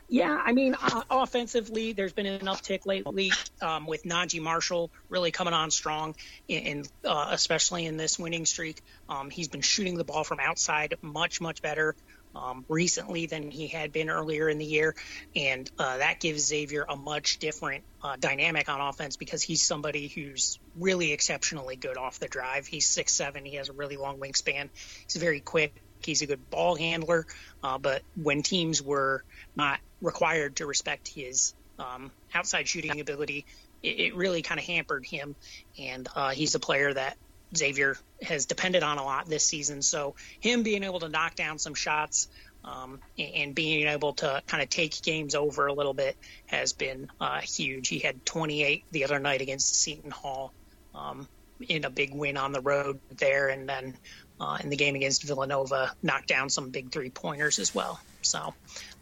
Yeah, 0.10 0.42
I 0.42 0.54
mean, 0.54 0.74
uh, 0.82 1.02
offensively, 1.10 1.92
there's 1.92 2.14
been 2.14 2.28
an 2.28 2.46
uptick 2.46 2.86
lately 2.86 3.34
um, 3.62 3.86
with 3.86 4.04
Naji 4.04 4.42
Marshall 4.42 4.90
really 5.10 5.32
coming 5.32 5.54
on 5.54 5.70
strong, 5.70 6.16
and 6.50 6.88
uh, 7.04 7.28
especially 7.32 7.86
in 7.86 7.98
this 7.98 8.18
winning 8.18 8.46
streak. 8.46 8.82
Um, 9.10 9.30
he's 9.30 9.50
been 9.50 9.62
shooting 9.62 9.98
the 9.98 10.06
ball 10.06 10.24
from 10.24 10.40
outside 10.40 10.94
much, 11.02 11.42
much 11.42 11.62
better 11.62 11.94
um, 12.38 12.66
recently 12.70 13.26
than 13.26 13.50
he 13.50 13.68
had 13.68 13.92
been 13.92 14.10
earlier 14.10 14.48
in 14.48 14.58
the 14.58 14.66
year, 14.66 14.96
and 15.36 15.70
uh, 15.80 15.98
that 15.98 16.20
gives 16.20 16.46
Xavier 16.46 16.86
a 16.88 16.96
much 16.96 17.40
different 17.40 17.84
uh, 18.04 18.16
dynamic 18.20 18.70
on 18.70 18.80
offense 18.80 19.18
because 19.18 19.42
he's 19.42 19.62
somebody 19.62 20.08
who's 20.08 20.60
really 20.76 21.12
exceptionally 21.12 21.76
good 21.76 21.98
off 21.98 22.20
the 22.20 22.28
drive. 22.28 22.68
He's 22.68 22.88
six 22.88 23.14
seven. 23.14 23.44
He 23.46 23.56
has 23.56 23.70
a 23.70 23.74
really 23.74 23.98
long 23.98 24.20
wingspan. 24.20 24.70
He's 25.04 25.22
very 25.22 25.40
quick. 25.40 25.82
He's 26.04 26.22
a 26.22 26.28
good 26.28 26.50
ball 26.50 26.76
handler. 26.76 27.26
Uh, 27.64 27.78
but 27.78 28.04
when 28.16 28.44
teams 28.44 28.82
were 28.82 29.24
not 29.56 29.80
required 30.02 30.58
to 30.58 30.66
respect 30.66 31.08
his 31.08 31.56
um, 31.80 32.12
outside 32.34 32.68
shooting 32.68 33.00
ability, 33.00 33.46
it, 33.82 34.00
it 34.00 34.16
really 34.16 34.42
kind 34.42 34.60
of 34.60 34.66
hampered 34.66 35.06
him. 35.06 35.36
And 35.80 36.08
uh, 36.16 36.30
he's 36.30 36.56
a 36.56 36.60
player 36.60 36.94
that 36.94 37.18
Xavier 37.56 37.98
has 38.22 38.46
depended 38.46 38.84
on 38.84 38.98
a 38.98 39.04
lot 39.04 39.28
this 39.28 39.46
season. 39.46 39.82
So 39.82 40.16
him 40.40 40.64
being 40.64 40.84
able 40.84 41.00
to 41.00 41.10
knock 41.10 41.36
down 41.36 41.60
some 41.60 41.74
shots 41.74 42.28
um, 42.64 43.00
and 43.18 43.56
being 43.56 43.88
able 43.88 44.14
to 44.14 44.42
kind 44.48 44.62
of 44.62 44.70
take 44.70 45.02
games 45.02 45.36
over 45.36 45.68
a 45.68 45.74
little 45.74 45.94
bit 45.94 46.18
has 46.48 46.74
been 46.74 47.10
uh, 47.22 47.40
huge. 47.40 47.88
He 47.88 48.00
had 48.00 48.26
28 48.26 48.84
the 48.92 49.06
other 49.06 49.20
night 49.20 49.42
against 49.42 49.76
Seton 49.76 50.12
Hall 50.12 50.52
um, 50.94 51.28
in 51.68 51.86
a 51.86 51.90
big 51.90 52.14
win 52.14 52.38
on 52.38 52.52
the 52.52 52.62
road 52.62 53.00
there, 53.18 53.48
and 53.48 53.68
then 53.68 53.96
uh, 54.40 54.58
in 54.62 54.70
the 54.70 54.76
game 54.76 54.96
against 54.96 55.24
Villanova, 55.24 55.94
knocked 56.04 56.28
down 56.28 56.50
some 56.50 56.70
big 56.70 56.92
three 56.92 57.10
pointers 57.10 57.60
as 57.60 57.74
well. 57.74 58.00
So 58.22 58.54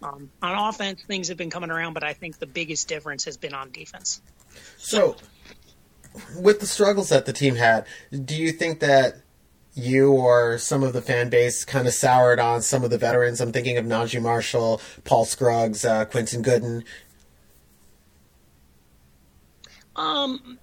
um, 0.01 0.29
on 0.41 0.69
offense, 0.69 1.01
things 1.03 1.29
have 1.29 1.37
been 1.37 1.49
coming 1.49 1.71
around, 1.71 1.93
but 1.93 2.03
I 2.03 2.13
think 2.13 2.37
the 2.37 2.47
biggest 2.47 2.87
difference 2.87 3.25
has 3.25 3.37
been 3.37 3.53
on 3.53 3.71
defense. 3.71 4.21
So 4.77 5.15
with 6.39 6.59
the 6.59 6.67
struggles 6.67 7.09
that 7.09 7.25
the 7.25 7.33
team 7.33 7.55
had, 7.55 7.85
do 8.11 8.35
you 8.35 8.51
think 8.51 8.79
that 8.79 9.15
you 9.75 10.13
or 10.13 10.57
some 10.57 10.83
of 10.83 10.93
the 10.93 11.01
fan 11.01 11.29
base 11.29 11.65
kind 11.65 11.87
of 11.87 11.93
soured 11.93 12.39
on 12.39 12.61
some 12.61 12.83
of 12.83 12.89
the 12.89 12.97
veterans. 12.97 13.41
I'm 13.41 13.51
thinking 13.51 13.77
of 13.77 13.85
Naji 13.85 14.21
Marshall, 14.21 14.81
Paul 15.03 15.25
Scruggs, 15.25 15.83
uh, 15.83 16.05
Quentin 16.05 16.41
Goodin. 16.41 16.85
Um, 19.97 20.57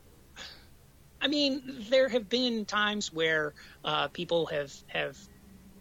I 1.20 1.28
mean, 1.28 1.86
there 1.90 2.08
have 2.08 2.28
been 2.28 2.64
times 2.64 3.12
where 3.12 3.54
uh, 3.84 4.08
people 4.08 4.46
have 4.46 4.72
have 4.88 5.16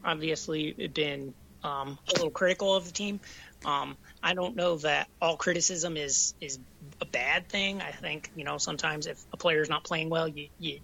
obviously 0.04 0.90
been 0.94 1.34
um, 1.64 1.98
a 2.10 2.12
little 2.14 2.30
critical 2.30 2.76
of 2.76 2.86
the 2.86 2.92
team. 2.92 3.20
Um, 3.66 3.96
I 4.24 4.34
don't 4.34 4.56
know 4.56 4.78
that 4.78 5.08
all 5.22 5.36
criticism 5.38 5.98
is 5.98 6.34
is 6.40 6.60
a 7.00 7.06
bad 7.06 7.50
thing. 7.50 7.82
I 7.82 7.92
think 7.92 8.32
you 8.36 8.44
know 8.44 8.58
sometimes 8.58 9.08
if 9.08 9.24
a 9.34 9.38
player's 9.38 9.70
not 9.70 9.84
playing 9.84 10.10
well, 10.10 10.28
you, 10.28 10.50
you 10.60 10.80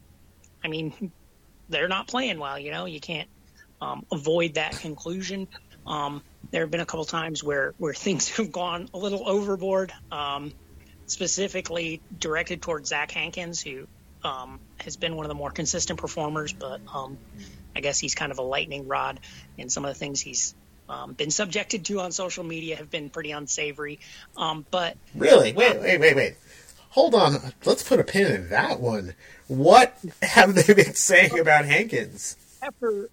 I 0.63 0.67
mean, 0.67 1.12
they're 1.70 1.88
not 1.88 2.08
playing 2.08 2.39
well. 2.39 2.58
You 2.58 2.72
know, 2.72 2.86
you 2.86 3.00
can't 3.00 3.27
um, 3.82 4.06
avoid 4.12 4.56
that 4.56 4.74
conclusion. 4.74 5.48
Um, 5.86 6.22
there 6.51 6.62
have 6.62 6.72
been 6.72 6.82
a 6.82 6.86
couple 6.86 7.06
times 7.06 7.44
where 7.44 7.74
where 7.77 7.94
things 8.06 8.29
have 8.38 8.51
gone 8.51 8.89
a 8.94 8.98
little 8.98 9.27
overboard, 9.27 9.94
um, 10.12 10.51
specifically 11.06 12.01
directed 12.17 12.62
towards 12.62 12.89
Zach 12.89 13.12
Hankins, 13.12 13.62
who 13.62 13.88
um, 14.24 14.60
has 14.79 14.98
been 14.98 15.15
one 15.15 15.25
of 15.25 15.29
the 15.29 15.36
more 15.36 15.51
consistent 15.51 16.00
performers, 16.00 16.53
but 16.53 16.82
um, 16.94 17.17
I 17.75 17.82
guess 17.82 18.00
he's 18.00 18.15
kind 18.15 18.32
of 18.32 18.39
a 18.39 18.44
lightning 18.44 18.88
rod, 18.88 19.20
and 19.58 19.72
some 19.72 19.86
of 19.86 19.89
the 19.89 20.00
things 20.00 20.20
he's 20.20 20.56
um, 20.89 21.13
been 21.13 21.32
subjected 21.32 21.86
to 21.86 22.00
on 22.01 22.12
social 22.12 22.44
media 22.44 22.75
have 22.77 22.89
been 22.89 23.10
pretty 23.10 23.32
unsavory. 23.32 24.00
Um, 24.36 24.65
but 24.72 24.98
really, 25.15 25.53
wait, 25.53 25.79
wait, 25.79 26.00
wait, 26.00 26.15
wait. 26.15 26.36
Hold 26.89 27.13
on. 27.13 27.53
Let's 27.65 27.84
put 27.84 28.00
a 28.00 28.03
pin 28.03 28.27
in 28.27 28.50
that 28.50 28.79
one. 28.79 29.13
What 29.48 29.98
have 30.22 30.56
they 30.56 30.74
been 30.74 30.96
saying 30.96 31.38
about 31.39 31.65
Hankins? 31.65 32.38
After 32.62 33.10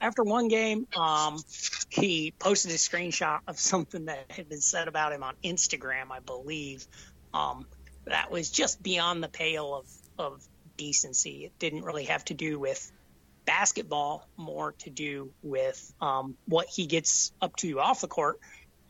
after 0.00 0.22
one 0.22 0.48
game, 0.48 0.86
um, 0.96 1.42
he 1.88 2.32
posted 2.38 2.70
a 2.70 2.74
screenshot 2.74 3.40
of 3.48 3.58
something 3.58 4.04
that 4.04 4.26
had 4.30 4.48
been 4.48 4.60
said 4.60 4.88
about 4.88 5.12
him 5.12 5.22
on 5.22 5.34
Instagram, 5.42 6.10
I 6.10 6.20
believe. 6.20 6.86
Um, 7.34 7.66
that 8.04 8.30
was 8.30 8.50
just 8.50 8.82
beyond 8.82 9.22
the 9.22 9.28
pale 9.28 9.74
of, 9.74 9.86
of 10.18 10.48
decency. 10.76 11.46
It 11.46 11.58
didn't 11.58 11.82
really 11.82 12.04
have 12.04 12.24
to 12.26 12.34
do 12.34 12.58
with 12.58 12.90
basketball, 13.48 14.28
more 14.36 14.72
to 14.80 14.90
do 14.90 15.32
with 15.42 15.94
um, 16.02 16.36
what 16.44 16.66
he 16.66 16.84
gets 16.84 17.32
up 17.40 17.56
to 17.56 17.80
off 17.80 18.02
the 18.02 18.06
court. 18.06 18.38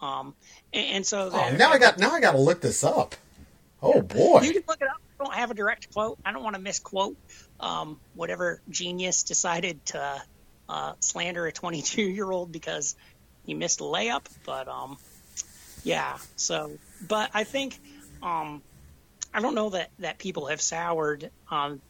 Um, 0.00 0.34
and, 0.72 0.96
and, 0.96 1.06
so 1.06 1.30
oh, 1.32 1.56
now 1.56 1.70
I 1.70 1.78
got 1.78 1.96
now 1.98 2.10
I 2.10 2.20
got 2.20 2.32
to 2.32 2.38
look 2.38 2.60
this 2.60 2.82
up. 2.82 3.14
Oh 3.80 4.02
boy! 4.02 4.40
You 4.40 4.54
can 4.54 4.64
look 4.66 4.80
it 4.80 4.88
up. 4.88 5.00
I 5.20 5.24
don't 5.24 5.34
have 5.34 5.52
a 5.52 5.54
direct 5.54 5.92
quote. 5.92 6.18
I 6.24 6.32
don't 6.32 6.42
want 6.42 6.56
to 6.56 6.62
misquote 6.62 7.16
um, 7.60 8.00
whatever 8.14 8.60
genius 8.68 9.22
decided 9.22 9.84
to 9.86 10.22
uh, 10.68 10.92
slander 10.98 11.46
a 11.46 11.52
22 11.52 12.02
year 12.02 12.28
old 12.28 12.50
because 12.50 12.96
he 13.46 13.54
missed 13.54 13.80
a 13.80 13.84
layup. 13.84 14.26
But 14.44 14.66
um, 14.66 14.98
yeah. 15.84 16.18
So, 16.34 16.72
but 17.06 17.30
I 17.32 17.44
think 17.44 17.78
um, 18.24 18.60
I 19.32 19.40
don't 19.40 19.54
know 19.54 19.70
that 19.70 19.90
that 20.00 20.18
people 20.18 20.46
have 20.46 20.60
soured 20.60 21.30
on 21.48 21.80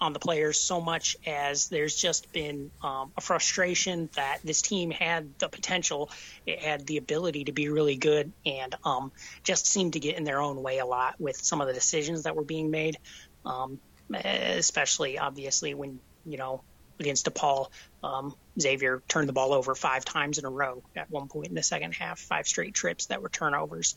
on 0.00 0.12
the 0.12 0.18
players 0.18 0.60
so 0.60 0.80
much 0.80 1.16
as 1.26 1.68
there's 1.68 1.94
just 1.94 2.32
been 2.32 2.70
um, 2.82 3.12
a 3.16 3.20
frustration 3.20 4.08
that 4.14 4.38
this 4.44 4.62
team 4.62 4.90
had 4.90 5.38
the 5.38 5.48
potential, 5.48 6.10
it 6.46 6.60
had 6.60 6.86
the 6.86 6.98
ability 6.98 7.44
to 7.44 7.52
be 7.52 7.68
really 7.68 7.96
good, 7.96 8.32
and 8.46 8.74
um, 8.84 9.10
just 9.42 9.66
seemed 9.66 9.94
to 9.94 10.00
get 10.00 10.16
in 10.16 10.24
their 10.24 10.40
own 10.40 10.62
way 10.62 10.78
a 10.78 10.86
lot 10.86 11.20
with 11.20 11.36
some 11.36 11.60
of 11.60 11.66
the 11.66 11.72
decisions 11.72 12.22
that 12.24 12.36
were 12.36 12.44
being 12.44 12.70
made. 12.70 12.96
Um, 13.44 13.80
especially, 14.14 15.18
obviously, 15.18 15.74
when 15.74 15.98
you 16.24 16.38
know 16.38 16.62
against 17.00 17.26
DePaul, 17.26 17.68
um, 18.02 18.34
Xavier 18.60 19.02
turned 19.08 19.28
the 19.28 19.32
ball 19.32 19.52
over 19.52 19.74
five 19.74 20.04
times 20.04 20.38
in 20.38 20.44
a 20.44 20.50
row 20.50 20.82
at 20.96 21.10
one 21.10 21.28
point 21.28 21.48
in 21.48 21.54
the 21.54 21.62
second 21.62 21.92
half, 21.92 22.18
five 22.18 22.46
straight 22.46 22.74
trips 22.74 23.06
that 23.06 23.20
were 23.20 23.28
turnovers, 23.28 23.96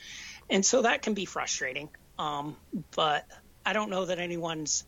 and 0.50 0.65
so 0.65 0.81
that 0.81 1.01
can 1.01 1.13
be 1.13 1.25
frustrating. 1.25 1.89
Um, 2.17 2.55
but 2.96 3.25
I 3.65 3.74
don't 3.74 3.89
know 3.89 4.05
that 4.05 4.20
anyone's 4.20 4.86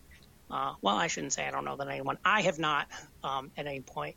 uh, 0.54 0.76
well, 0.84 0.96
I 0.96 1.08
shouldn't 1.08 1.34
say 1.34 1.48
I 1.48 1.52
don't 1.52 1.66
know 1.66 1.76
that 1.78 1.88
anyone. 1.88 2.20
I 2.24 2.42
have 2.44 2.60
not 2.60 2.88
um, 3.24 3.50
at 3.58 3.66
any 3.66 3.82
point 3.82 4.16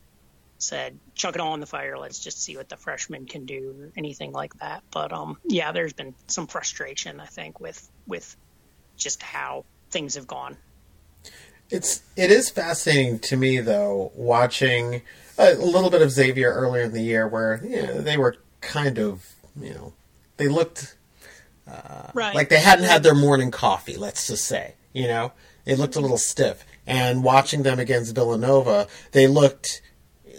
said 0.58 0.98
chuck 1.14 1.34
it 1.34 1.40
all 1.40 1.54
in 1.54 1.60
the 1.60 1.66
fire. 1.66 1.96
Let's 1.96 2.18
just 2.18 2.42
see 2.42 2.58
what 2.58 2.68
the 2.68 2.76
freshmen 2.76 3.24
can 3.24 3.46
do, 3.46 3.74
or 3.80 3.92
anything 3.96 4.32
like 4.32 4.52
that. 4.58 4.82
But 4.90 5.14
um, 5.14 5.38
yeah, 5.46 5.72
there's 5.72 5.94
been 5.94 6.14
some 6.26 6.46
frustration 6.46 7.20
I 7.20 7.26
think 7.26 7.58
with 7.58 7.88
with 8.06 8.36
just 8.98 9.22
how 9.22 9.64
things 9.90 10.14
have 10.16 10.26
gone. 10.26 10.58
It's 11.70 12.02
it 12.16 12.30
is 12.30 12.50
fascinating 12.50 13.18
to 13.20 13.36
me 13.38 13.60
though 13.60 14.12
watching 14.14 15.00
a 15.38 15.54
little 15.54 15.90
bit 15.90 16.02
of 16.02 16.10
Xavier 16.10 16.52
earlier 16.52 16.82
in 16.82 16.92
the 16.92 17.02
year 17.02 17.26
where 17.26 17.62
you 17.64 17.82
know, 17.82 18.00
they 18.02 18.18
were 18.18 18.36
kind 18.60 18.98
of 18.98 19.26
you 19.58 19.72
know 19.72 19.94
they 20.36 20.48
looked 20.48 20.96
uh, 21.66 22.10
right. 22.12 22.34
like 22.34 22.50
they 22.50 22.60
hadn't 22.60 22.84
had 22.84 23.02
their 23.02 23.14
morning 23.14 23.50
coffee. 23.50 23.96
Let's 23.96 24.26
just 24.26 24.44
say 24.44 24.74
you 24.92 25.08
know 25.08 25.32
they 25.66 25.74
looked 25.74 25.96
a 25.96 26.00
little 26.00 26.16
stiff. 26.16 26.64
And 26.86 27.22
watching 27.22 27.62
them 27.64 27.78
against 27.78 28.14
Villanova, 28.14 28.86
they 29.12 29.26
looked 29.26 29.82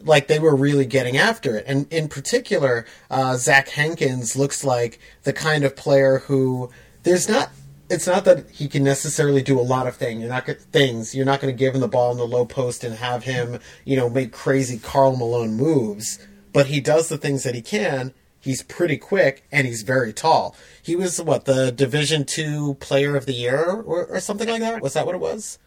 like 0.03 0.27
they 0.27 0.39
were 0.39 0.55
really 0.55 0.86
getting 0.86 1.17
after 1.17 1.57
it. 1.57 1.65
And 1.67 1.91
in 1.91 2.07
particular, 2.07 2.86
uh, 3.12 3.36
Zach 3.36 3.69
Hankins 3.69 4.36
looks 4.36 4.63
like 4.63 5.00
the 5.24 5.34
kind 5.34 5.63
of 5.63 5.75
player 5.75 6.19
who 6.19 6.72
there's 7.03 7.29
not. 7.29 7.51
It's 7.89 8.07
not 8.07 8.25
that 8.25 8.50
he 8.50 8.67
can 8.67 8.84
necessarily 8.84 9.41
do 9.41 9.60
a 9.60 9.62
lot 9.62 9.88
of 9.88 9.96
things. 9.96 10.19
You're 10.19 10.29
not 10.29 10.46
things. 10.46 11.15
You're 11.15 11.25
not 11.25 11.39
going 11.39 11.53
to 11.53 11.57
give 11.57 11.74
him 11.74 11.79
the 11.81 11.88
ball 11.88 12.12
in 12.12 12.17
the 12.17 12.27
low 12.27 12.46
post 12.46 12.84
and 12.84 12.96
have 12.96 13.24
him, 13.24 13.60
you 13.86 13.96
know, 13.96 14.10
make 14.10 14.34
crazy 14.34 14.77
Karl 14.77 15.15
Malone 15.15 15.53
moves. 15.53 16.19
But 16.51 16.67
he 16.67 16.81
does 16.81 17.07
the 17.07 17.17
things 17.17 17.43
that 17.43 17.55
he 17.55 17.62
can, 17.62 18.13
He's 18.48 18.63
pretty 18.63 18.96
quick 18.96 19.46
and 19.51 19.68
he's 19.68 19.82
very 19.82 20.13
tall. 20.13 20.56
He 20.82 20.96
was 20.96 21.22
what 21.22 21.44
the 21.44 21.70
Division 21.70 22.24
Two 22.24 22.75
Player 22.75 23.18
of 23.18 23.25
the 23.25 23.34
Year 23.34 23.70
or, 23.70 24.06
or 24.06 24.20
something 24.22 24.48
like 24.48 24.62
that. 24.62 24.82
Was 24.82 24.94
that 24.94 25.06
what 25.06 25.16
it 25.16 25.20
was? 25.20 25.60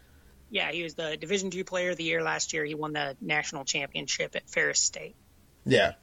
Yeah, 0.49 0.71
he 0.71 0.81
was 0.81 0.95
the 0.95 1.15
Division 1.15 1.51
Two 1.51 1.63
Player 1.63 1.91
of 1.91 1.97
the 1.97 2.03
Year 2.03 2.23
last 2.23 2.53
year. 2.53 2.65
He 2.65 2.73
won 2.73 2.93
the 2.93 3.15
national 3.21 3.65
championship 3.65 4.35
at 4.35 4.49
Ferris 4.49 4.79
State. 4.79 5.15
Yeah, 5.63 5.93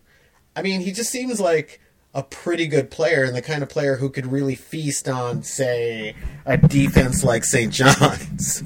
I 0.54 0.62
mean, 0.62 0.80
he 0.80 0.92
just 0.92 1.10
seems 1.10 1.40
like 1.40 1.80
a 2.14 2.22
pretty 2.22 2.68
good 2.68 2.92
player 2.92 3.24
and 3.24 3.34
the 3.34 3.42
kind 3.42 3.64
of 3.64 3.68
player 3.68 3.96
who 3.96 4.08
could 4.08 4.26
really 4.30 4.54
feast 4.54 5.08
on, 5.08 5.42
say, 5.42 6.14
a 6.46 6.56
defense 6.56 7.24
like 7.24 7.44
St. 7.44 7.72
John's. 7.72 8.62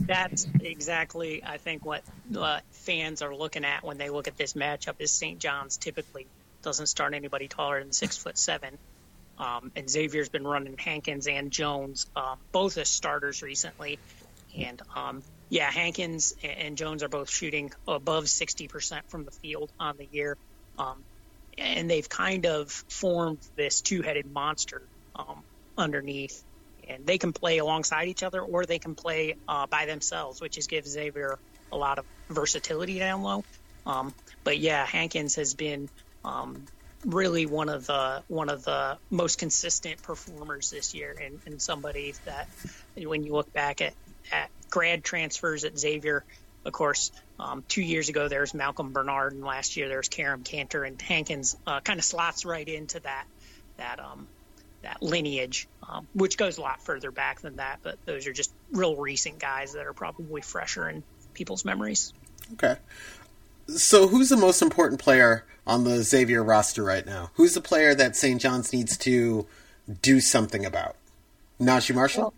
That's 0.00 0.46
exactly, 0.62 1.44
I 1.44 1.58
think, 1.58 1.84
what 1.84 2.04
uh, 2.34 2.60
fans 2.70 3.20
are 3.20 3.36
looking 3.36 3.66
at 3.66 3.84
when 3.84 3.98
they 3.98 4.08
look 4.08 4.28
at 4.28 4.38
this 4.38 4.54
matchup. 4.54 4.94
Is 4.98 5.12
St. 5.12 5.38
John's 5.38 5.76
typically 5.76 6.26
doesn't 6.62 6.86
start 6.86 7.14
anybody 7.14 7.48
taller 7.48 7.80
than 7.80 7.92
six 7.92 8.16
foot 8.16 8.38
seven. 8.38 8.78
Um, 9.38 9.72
and 9.74 9.88
Xavier's 9.88 10.28
been 10.28 10.46
running 10.46 10.76
Hankins 10.76 11.26
and 11.26 11.50
Jones, 11.50 12.06
uh, 12.14 12.36
both 12.52 12.76
as 12.76 12.88
starters 12.88 13.42
recently. 13.42 13.98
And 14.56 14.80
um, 14.94 15.22
yeah, 15.48 15.70
Hankins 15.70 16.34
and 16.42 16.76
Jones 16.76 17.02
are 17.02 17.08
both 17.08 17.30
shooting 17.30 17.70
above 17.88 18.24
60% 18.24 19.00
from 19.08 19.24
the 19.24 19.30
field 19.30 19.72
on 19.80 19.96
the 19.96 20.06
year. 20.10 20.36
Um, 20.78 21.02
and 21.56 21.90
they've 21.90 22.08
kind 22.08 22.46
of 22.46 22.70
formed 22.70 23.38
this 23.56 23.80
two 23.80 24.02
headed 24.02 24.30
monster 24.30 24.82
um, 25.16 25.42
underneath. 25.78 26.44
And 26.88 27.06
they 27.06 27.18
can 27.18 27.32
play 27.32 27.58
alongside 27.58 28.08
each 28.08 28.22
other 28.22 28.40
or 28.40 28.66
they 28.66 28.78
can 28.78 28.94
play 28.94 29.36
uh, 29.48 29.66
by 29.68 29.86
themselves, 29.86 30.40
which 30.40 30.58
is 30.58 30.66
gives 30.66 30.90
Xavier 30.90 31.38
a 31.72 31.76
lot 31.76 31.98
of 31.98 32.04
versatility 32.28 32.98
down 32.98 33.22
low. 33.22 33.44
Um, 33.86 34.12
but 34.44 34.58
yeah, 34.58 34.84
Hankins 34.84 35.36
has 35.36 35.54
been 35.54 35.88
um, 36.24 36.66
really 37.04 37.46
one 37.46 37.68
of 37.68 37.86
the 37.86 38.22
one 38.28 38.48
of 38.48 38.64
the 38.64 38.98
most 39.10 39.38
consistent 39.38 40.02
performers 40.02 40.70
this 40.70 40.94
year, 40.94 41.16
and, 41.22 41.40
and 41.46 41.60
somebody 41.60 42.14
that 42.24 42.48
when 42.96 43.22
you 43.24 43.32
look 43.32 43.52
back 43.52 43.80
at, 43.80 43.94
at 44.32 44.50
grad 44.68 45.02
transfers 45.02 45.64
at 45.64 45.78
Xavier, 45.78 46.24
of 46.64 46.72
course, 46.72 47.10
um, 47.38 47.64
two 47.68 47.82
years 47.82 48.08
ago 48.08 48.28
there's 48.28 48.52
Malcolm 48.52 48.92
Bernard, 48.92 49.32
and 49.32 49.42
last 49.42 49.76
year 49.76 49.88
there's 49.88 50.08
Kerem 50.08 50.42
Kanter, 50.42 50.86
and 50.86 51.00
Hankins 51.00 51.56
uh, 51.66 51.80
kind 51.80 51.98
of 51.98 52.04
slots 52.04 52.44
right 52.44 52.68
into 52.68 53.00
that 53.00 53.24
that 53.78 54.00
um, 54.00 54.26
that 54.82 55.02
lineage, 55.02 55.68
um, 55.88 56.06
which 56.14 56.36
goes 56.36 56.58
a 56.58 56.60
lot 56.60 56.82
further 56.82 57.10
back 57.10 57.40
than 57.40 57.56
that. 57.56 57.80
But 57.82 57.98
those 58.04 58.26
are 58.26 58.32
just 58.32 58.52
real 58.72 58.96
recent 58.96 59.38
guys 59.38 59.72
that 59.72 59.86
are 59.86 59.92
probably 59.92 60.42
fresher 60.42 60.88
in 60.88 61.02
people's 61.34 61.64
memories. 61.64 62.12
Okay. 62.54 62.76
So, 63.76 64.08
who's 64.08 64.28
the 64.28 64.36
most 64.36 64.62
important 64.62 65.00
player 65.00 65.44
on 65.66 65.84
the 65.84 66.02
Xavier 66.02 66.42
roster 66.42 66.82
right 66.82 67.04
now? 67.04 67.30
Who's 67.34 67.54
the 67.54 67.60
player 67.60 67.94
that 67.94 68.16
St. 68.16 68.40
John's 68.40 68.72
needs 68.72 68.96
to 68.98 69.46
do 70.02 70.20
something 70.20 70.64
about? 70.64 70.96
Naji 71.60 71.94
Marshall? 71.94 72.22
Well, 72.22 72.34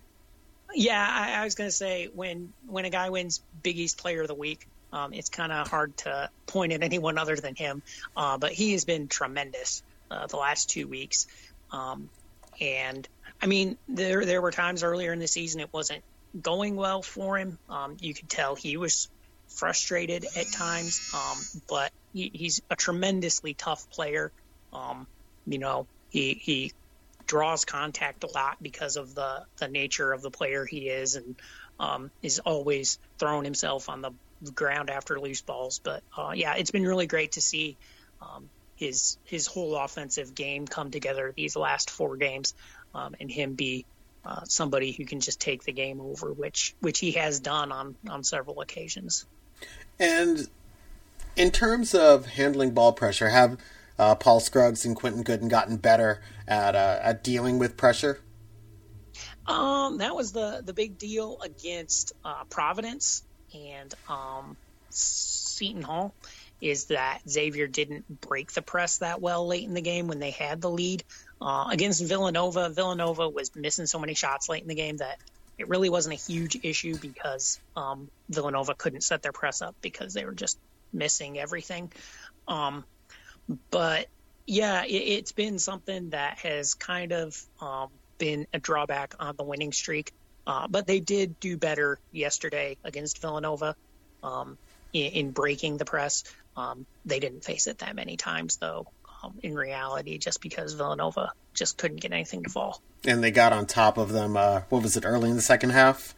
yeah, 0.74 1.06
I, 1.08 1.40
I 1.40 1.44
was 1.44 1.54
going 1.54 1.68
to 1.68 1.76
say 1.76 2.08
when 2.14 2.52
when 2.66 2.84
a 2.84 2.90
guy 2.90 3.10
wins 3.10 3.40
Big 3.62 3.78
East 3.78 3.98
Player 3.98 4.22
of 4.22 4.28
the 4.28 4.34
Week, 4.34 4.66
um, 4.92 5.12
it's 5.12 5.28
kind 5.28 5.52
of 5.52 5.68
hard 5.68 5.96
to 5.98 6.30
point 6.46 6.72
at 6.72 6.82
anyone 6.82 7.18
other 7.18 7.36
than 7.36 7.54
him. 7.54 7.82
Uh, 8.16 8.38
but 8.38 8.52
he 8.52 8.72
has 8.72 8.84
been 8.84 9.08
tremendous 9.08 9.82
uh, 10.10 10.26
the 10.26 10.36
last 10.36 10.70
two 10.70 10.86
weeks, 10.88 11.26
um, 11.70 12.10
and 12.60 13.08
I 13.40 13.46
mean 13.46 13.76
there 13.88 14.24
there 14.24 14.42
were 14.42 14.52
times 14.52 14.82
earlier 14.82 15.12
in 15.12 15.18
the 15.18 15.28
season 15.28 15.60
it 15.60 15.72
wasn't 15.72 16.02
going 16.40 16.76
well 16.76 17.02
for 17.02 17.38
him. 17.38 17.58
Um, 17.68 17.96
you 18.00 18.14
could 18.14 18.28
tell 18.28 18.54
he 18.54 18.76
was 18.76 19.08
frustrated 19.52 20.26
at 20.36 20.50
times, 20.52 21.12
um, 21.14 21.38
but 21.68 21.92
he, 22.12 22.30
he's 22.32 22.60
a 22.70 22.76
tremendously 22.76 23.54
tough 23.54 23.88
player. 23.90 24.32
Um, 24.72 25.06
you 25.46 25.58
know, 25.58 25.86
he 26.10 26.34
he 26.34 26.72
draws 27.26 27.64
contact 27.64 28.24
a 28.24 28.30
lot 28.32 28.56
because 28.62 28.96
of 28.96 29.14
the 29.14 29.44
the 29.58 29.68
nature 29.68 30.12
of 30.12 30.22
the 30.22 30.30
player 30.30 30.64
he 30.64 30.88
is, 30.88 31.16
and 31.16 31.36
um, 31.78 32.10
is 32.22 32.38
always 32.40 32.98
throwing 33.18 33.44
himself 33.44 33.88
on 33.88 34.02
the 34.02 34.12
ground 34.54 34.90
after 34.90 35.18
loose 35.20 35.42
balls. 35.42 35.80
But 35.82 36.02
uh, 36.16 36.32
yeah, 36.34 36.54
it's 36.56 36.70
been 36.70 36.86
really 36.86 37.06
great 37.06 37.32
to 37.32 37.40
see 37.40 37.76
um, 38.20 38.48
his 38.76 39.18
his 39.24 39.46
whole 39.46 39.76
offensive 39.76 40.34
game 40.34 40.66
come 40.66 40.90
together 40.90 41.32
these 41.36 41.56
last 41.56 41.90
four 41.90 42.16
games, 42.16 42.54
um, 42.94 43.14
and 43.20 43.30
him 43.30 43.54
be 43.54 43.86
uh, 44.24 44.44
somebody 44.44 44.92
who 44.92 45.04
can 45.04 45.20
just 45.20 45.40
take 45.40 45.64
the 45.64 45.72
game 45.72 46.00
over, 46.00 46.32
which 46.32 46.74
which 46.80 46.98
he 46.98 47.12
has 47.12 47.40
done 47.40 47.72
on 47.72 47.96
on 48.08 48.24
several 48.24 48.60
occasions. 48.60 49.26
And 50.02 50.48
in 51.36 51.52
terms 51.52 51.94
of 51.94 52.26
handling 52.26 52.72
ball 52.72 52.92
pressure, 52.92 53.28
have 53.28 53.56
uh, 54.00 54.16
Paul 54.16 54.40
Scruggs 54.40 54.84
and 54.84 54.96
Quentin 54.96 55.22
Goodin 55.22 55.46
gotten 55.46 55.76
better 55.76 56.20
at 56.48 56.74
uh, 56.74 56.98
at 57.00 57.22
dealing 57.22 57.60
with 57.60 57.76
pressure? 57.76 58.18
Um, 59.46 59.98
that 59.98 60.16
was 60.16 60.32
the 60.32 60.60
the 60.64 60.72
big 60.72 60.98
deal 60.98 61.38
against 61.40 62.14
uh, 62.24 62.42
Providence 62.50 63.22
and 63.54 63.94
um, 64.08 64.56
Seton 64.90 65.82
Hall 65.82 66.12
is 66.60 66.86
that 66.86 67.20
Xavier 67.28 67.68
didn't 67.68 68.20
break 68.20 68.50
the 68.52 68.62
press 68.62 68.98
that 68.98 69.20
well 69.20 69.46
late 69.46 69.64
in 69.64 69.74
the 69.74 69.80
game 69.80 70.08
when 70.08 70.18
they 70.18 70.30
had 70.30 70.60
the 70.60 70.70
lead. 70.70 71.04
Uh, 71.40 71.66
against 71.70 72.04
Villanova, 72.04 72.70
Villanova 72.70 73.28
was 73.28 73.54
missing 73.54 73.86
so 73.86 74.00
many 74.00 74.14
shots 74.14 74.48
late 74.48 74.62
in 74.62 74.68
the 74.68 74.74
game 74.74 74.96
that 74.96 75.18
it 75.62 75.68
really 75.68 75.90
wasn't 75.90 76.12
a 76.12 76.32
huge 76.32 76.58
issue 76.64 76.98
because 76.98 77.60
um, 77.76 78.10
Villanova 78.28 78.74
couldn't 78.74 79.02
set 79.02 79.22
their 79.22 79.30
press 79.30 79.62
up 79.62 79.76
because 79.80 80.12
they 80.12 80.24
were 80.24 80.34
just 80.34 80.58
missing 80.92 81.38
everything. 81.38 81.92
Um, 82.48 82.84
but 83.70 84.08
yeah, 84.44 84.84
it, 84.84 85.20
has 85.20 85.30
been 85.30 85.60
something 85.60 86.10
that 86.10 86.38
has 86.38 86.74
kind 86.74 87.12
of 87.12 87.40
um, 87.60 87.90
been 88.18 88.48
a 88.52 88.58
drawback 88.58 89.14
on 89.20 89.36
the 89.36 89.44
winning 89.44 89.70
streak. 89.70 90.12
Uh, 90.44 90.66
but 90.66 90.88
they 90.88 90.98
did 90.98 91.38
do 91.38 91.56
better 91.56 92.00
yesterday 92.10 92.76
against 92.82 93.20
Villanova 93.20 93.76
um, 94.24 94.58
in, 94.92 95.12
in, 95.12 95.30
breaking 95.30 95.76
the 95.76 95.84
press. 95.84 96.24
Um, 96.56 96.86
they 97.04 97.20
didn't 97.20 97.44
face 97.44 97.68
it 97.68 97.78
that 97.78 97.94
many 97.94 98.16
times, 98.16 98.56
though, 98.56 98.88
um, 99.22 99.34
in 99.42 99.54
reality, 99.54 100.18
just 100.18 100.40
because 100.40 100.74
Villanova 100.74 101.32
just 101.54 101.78
couldn't 101.78 102.00
get 102.00 102.12
anything 102.12 102.42
to 102.44 102.50
fall. 102.50 102.80
And 103.04 103.22
they 103.22 103.30
got 103.30 103.52
on 103.52 103.66
top 103.66 103.98
of 103.98 104.10
them, 104.10 104.36
uh, 104.36 104.62
what 104.68 104.82
was 104.82 104.96
it, 104.96 105.04
early 105.04 105.30
in 105.30 105.36
the 105.36 105.42
second 105.42 105.70
half? 105.70 106.14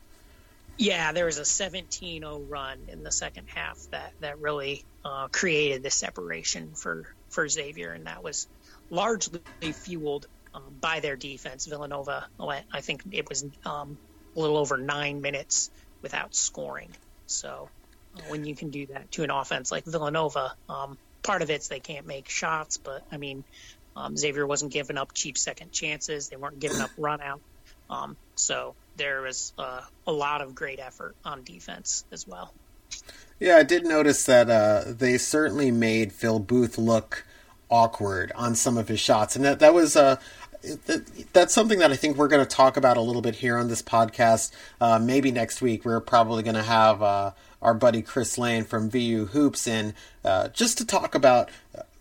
Yeah, 0.77 1.13
there 1.13 1.27
was 1.27 1.39
a 1.39 1.45
17 1.45 2.23
0 2.23 2.39
run 2.49 2.79
in 2.89 3.05
the 3.05 3.13
second 3.13 3.49
half 3.49 3.79
that, 3.91 4.13
that 4.21 4.41
really 4.41 4.85
uh, 5.05 5.29
created 5.29 5.83
the 5.83 5.91
separation 5.91 6.71
for, 6.75 7.15
for 7.29 7.49
Xavier, 7.49 7.93
and 7.93 8.07
that 8.07 8.25
was 8.25 8.49
largely 8.91 9.41
fueled 9.73 10.27
um, 10.53 10.63
by 10.81 11.01
their 11.01 11.17
defense. 11.17 11.67
Villanova, 11.67 12.27
I 12.41 12.81
think 12.81 13.03
it 13.13 13.29
was 13.29 13.45
um, 13.65 13.97
a 14.35 14.41
little 14.41 14.57
over 14.57 14.77
nine 14.77 15.21
minutes 15.21 15.71
without 16.03 16.35
scoring. 16.35 16.91
So 17.27 17.69
when 18.29 18.45
you 18.45 18.55
can 18.55 18.71
do 18.71 18.87
that 18.87 19.11
to 19.13 19.25
an 19.25 19.31
offense 19.31 19.71
like 19.73 19.85
Villanova. 19.85 20.55
Um, 20.69 20.99
part 21.25 21.43
of 21.43 21.51
it's 21.51 21.67
they 21.67 21.81
can't 21.81 22.07
make 22.07 22.29
shots, 22.29 22.77
but 22.77 23.03
I 23.11 23.17
mean, 23.17 23.43
um, 23.97 24.17
Xavier 24.17 24.47
wasn't 24.47 24.73
giving 24.73 24.97
up 24.97 25.13
cheap 25.13 25.37
second 25.37 25.73
chances. 25.73 26.29
They 26.29 26.37
weren't 26.37 26.61
giving 26.61 26.81
up 26.81 26.91
run 26.99 27.21
out. 27.21 27.41
Um, 27.91 28.17
so 28.37 28.75
there 28.97 29.23
was 29.23 29.53
uh, 29.59 29.81
a 30.07 30.13
lot 30.13 30.41
of 30.41 30.55
great 30.55 30.79
effort 30.79 31.17
on 31.25 31.43
defense 31.43 32.05
as 32.13 32.27
well. 32.27 32.53
Yeah, 33.41 33.57
I 33.57 33.65
did 33.65 33.85
notice 33.85 34.25
that 34.27 34.49
uh, 34.49 34.85
they 34.87 35.19
certainly 35.19 35.71
made 35.73 36.13
Phil 36.13 36.39
Booth 36.39 36.79
look 36.79 37.27
awkward 37.69 38.31
on 38.37 38.55
some 38.55 38.79
of 38.79 38.89
his 38.89 39.01
shots, 39.01 39.35
and 39.35 39.45
that 39.45 39.59
that 39.59 39.75
was 39.75 39.97
uh, 39.97 40.17
that's 41.33 41.53
something 41.53 41.79
that 41.79 41.91
I 41.91 41.97
think 41.97 42.17
we're 42.17 42.29
going 42.29 42.45
to 42.45 42.49
talk 42.49 42.77
about 42.77 42.97
a 42.97 43.01
little 43.01 43.23
bit 43.23 43.37
here 43.37 43.57
on 43.57 43.69
this 43.69 43.83
podcast. 43.83 44.53
Uh, 44.81 44.99
maybe 44.99 45.31
next 45.31 45.61
week 45.61 45.85
we're 45.85 46.01
probably 46.01 46.43
going 46.43 46.57
to 46.57 46.63
have 46.63 47.03
uh, 47.03 47.33
our 47.61 47.75
buddy 47.75 48.03
Chris 48.03 48.39
Lane 48.39 48.65
from 48.65 48.91
VU 48.91 49.27
Hoops 49.27 49.67
in 49.67 49.95
uh, 50.25 50.49
just 50.49 50.79
to 50.79 50.87
talk 50.87 51.15
about 51.15 51.51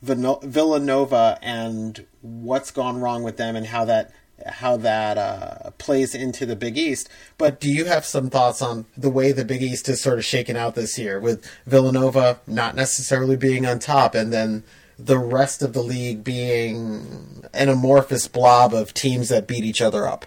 Villanova 0.01 1.39
and 1.41 2.05
what's 2.21 2.71
gone 2.71 2.99
wrong 2.99 3.23
with 3.23 3.37
them 3.37 3.55
and 3.55 3.67
how 3.67 3.85
that 3.85 4.11
how 4.45 4.75
that 4.75 5.17
uh, 5.17 5.71
plays 5.77 6.13
into 6.13 6.45
the 6.45 6.55
Big 6.55 6.77
East. 6.77 7.07
But 7.37 7.59
do 7.61 7.69
you 7.71 7.85
have 7.85 8.05
some 8.05 8.29
thoughts 8.29 8.61
on 8.61 8.85
the 8.97 9.09
way 9.09 9.31
the 9.31 9.45
Big 9.45 9.61
East 9.61 9.87
is 9.87 10.01
sort 10.01 10.17
of 10.17 10.25
shaken 10.25 10.57
out 10.57 10.75
this 10.75 10.97
year, 10.97 11.19
with 11.19 11.49
Villanova 11.65 12.39
not 12.45 12.75
necessarily 12.75 13.37
being 13.37 13.65
on 13.65 13.79
top, 13.79 14.15
and 14.15 14.33
then 14.33 14.63
the 15.05 15.17
rest 15.17 15.61
of 15.61 15.73
the 15.73 15.83
league 15.83 16.23
being 16.23 17.45
an 17.53 17.69
amorphous 17.69 18.27
blob 18.27 18.73
of 18.73 18.93
teams 18.93 19.29
that 19.29 19.47
beat 19.47 19.63
each 19.63 19.81
other 19.81 20.07
up? 20.07 20.25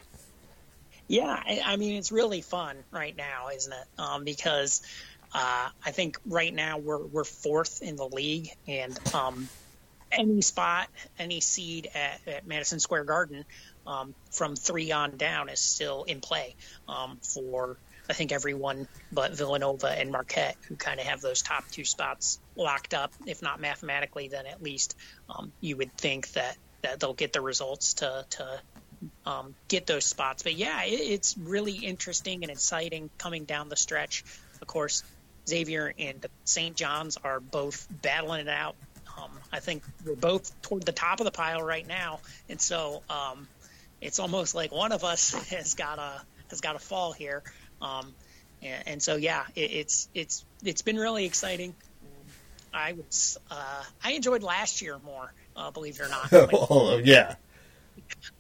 Yeah, 1.09 1.41
I, 1.65 1.77
mean 1.77 1.97
it's 1.97 2.11
really 2.11 2.41
fun 2.41 2.77
right 2.91 3.17
now, 3.17 3.49
isn't 3.55 3.73
it? 3.73 4.01
Um, 4.01 4.25
because 4.25 4.83
uh, 5.33 5.69
I 5.85 5.91
think 5.93 6.19
right 6.27 6.53
now 6.53 6.79
we're 6.79 7.05
we're 7.05 7.25
fourth 7.25 7.81
in 7.81 7.95
the 7.95 8.09
league, 8.09 8.51
and 8.67 8.99
um, 9.15 9.49
any 10.11 10.41
spot, 10.41 10.89
any 11.19 11.41
seed 11.41 11.89
at, 11.95 12.21
at 12.27 12.47
Madison 12.47 12.81
Square 12.81 13.05
Garden 13.05 13.45
um, 13.87 14.15
from 14.31 14.57
three 14.57 14.91
on 14.91 15.17
down 15.17 15.49
is 15.49 15.61
still 15.61 16.05
in 16.05 16.21
play 16.21 16.57
um, 16.89 17.19
for 17.23 17.77
I 18.09 18.13
think 18.13 18.33
everyone 18.33 18.87
but 19.13 19.33
Villanova 19.37 19.89
and 19.89 20.11
Marquette, 20.11 20.57
who 20.69 20.77
kind 20.77 21.01
of 21.01 21.07
have 21.07 21.21
those 21.21 21.43
top 21.43 21.65
two 21.71 21.85
spots 21.85 22.39
locked 22.57 22.95
up, 22.95 23.13
if 23.27 23.43
not 23.43 23.61
mathematically, 23.61 24.29
then 24.29 24.47
at 24.47 24.63
least 24.63 24.97
um, 25.29 25.53
you 25.61 25.77
would 25.77 25.93
think 25.97 26.31
that, 26.33 26.57
that 26.83 27.01
they'll 27.01 27.15
get 27.15 27.33
the 27.33 27.41
results 27.41 27.95
to, 27.95 28.25
to 28.31 28.61
um, 29.25 29.55
get 29.69 29.87
those 29.87 30.05
spots. 30.05 30.43
But 30.43 30.55
yeah, 30.55 30.85
it, 30.85 30.93
it's 30.93 31.37
really 31.37 31.73
interesting 31.73 32.43
and 32.43 32.51
exciting 32.51 33.11
coming 33.19 33.45
down 33.45 33.69
the 33.69 33.77
stretch. 33.77 34.25
Of 34.61 34.69
course, 34.69 35.03
Xavier 35.49 35.93
and 35.99 36.25
St. 36.45 36.77
John's 36.77 37.17
are 37.23 37.41
both 37.41 37.87
battling 37.91 38.43
it 38.43 38.49
out. 38.49 38.77
Um, 39.19 39.31
I 39.53 39.61
think 39.61 39.83
we're 40.05 40.15
both 40.15 40.61
toward 40.63 40.85
the 40.85 40.93
top 40.93 41.21
of 41.21 41.25
the 41.25 41.31
pile 41.31 41.63
right 41.63 41.87
now, 41.87 42.21
and 42.49 42.61
so 42.61 43.03
um, 43.09 43.49
it's 44.01 44.19
almost 44.19 44.55
like 44.55 44.73
one 44.73 44.93
of 44.93 45.05
us 45.05 45.33
has 45.51 45.75
got 45.75 45.99
a 45.99 46.23
has 46.51 46.61
got 46.61 46.75
to 46.75 46.79
fall 46.79 47.13
here. 47.13 47.43
Um, 47.81 48.15
and, 48.63 48.89
and, 48.89 49.03
so 49.03 49.17
yeah, 49.17 49.45
it, 49.55 49.71
it's 49.73 50.09
it's 50.15 50.45
it's 50.65 50.83
been 50.83 50.97
really 50.97 51.25
exciting. 51.25 51.75
I 52.73 52.93
was 52.93 53.39
uh, 53.51 53.83
I 54.05 54.13
enjoyed 54.13 54.43
last 54.43 54.83
year 54.83 54.99
more, 55.05 55.33
uh, 55.57 55.71
believe 55.71 55.99
it 56.01 56.07
or 56.07 56.09
not. 56.09 56.29
oh 56.53 57.01
yeah. 57.03 57.37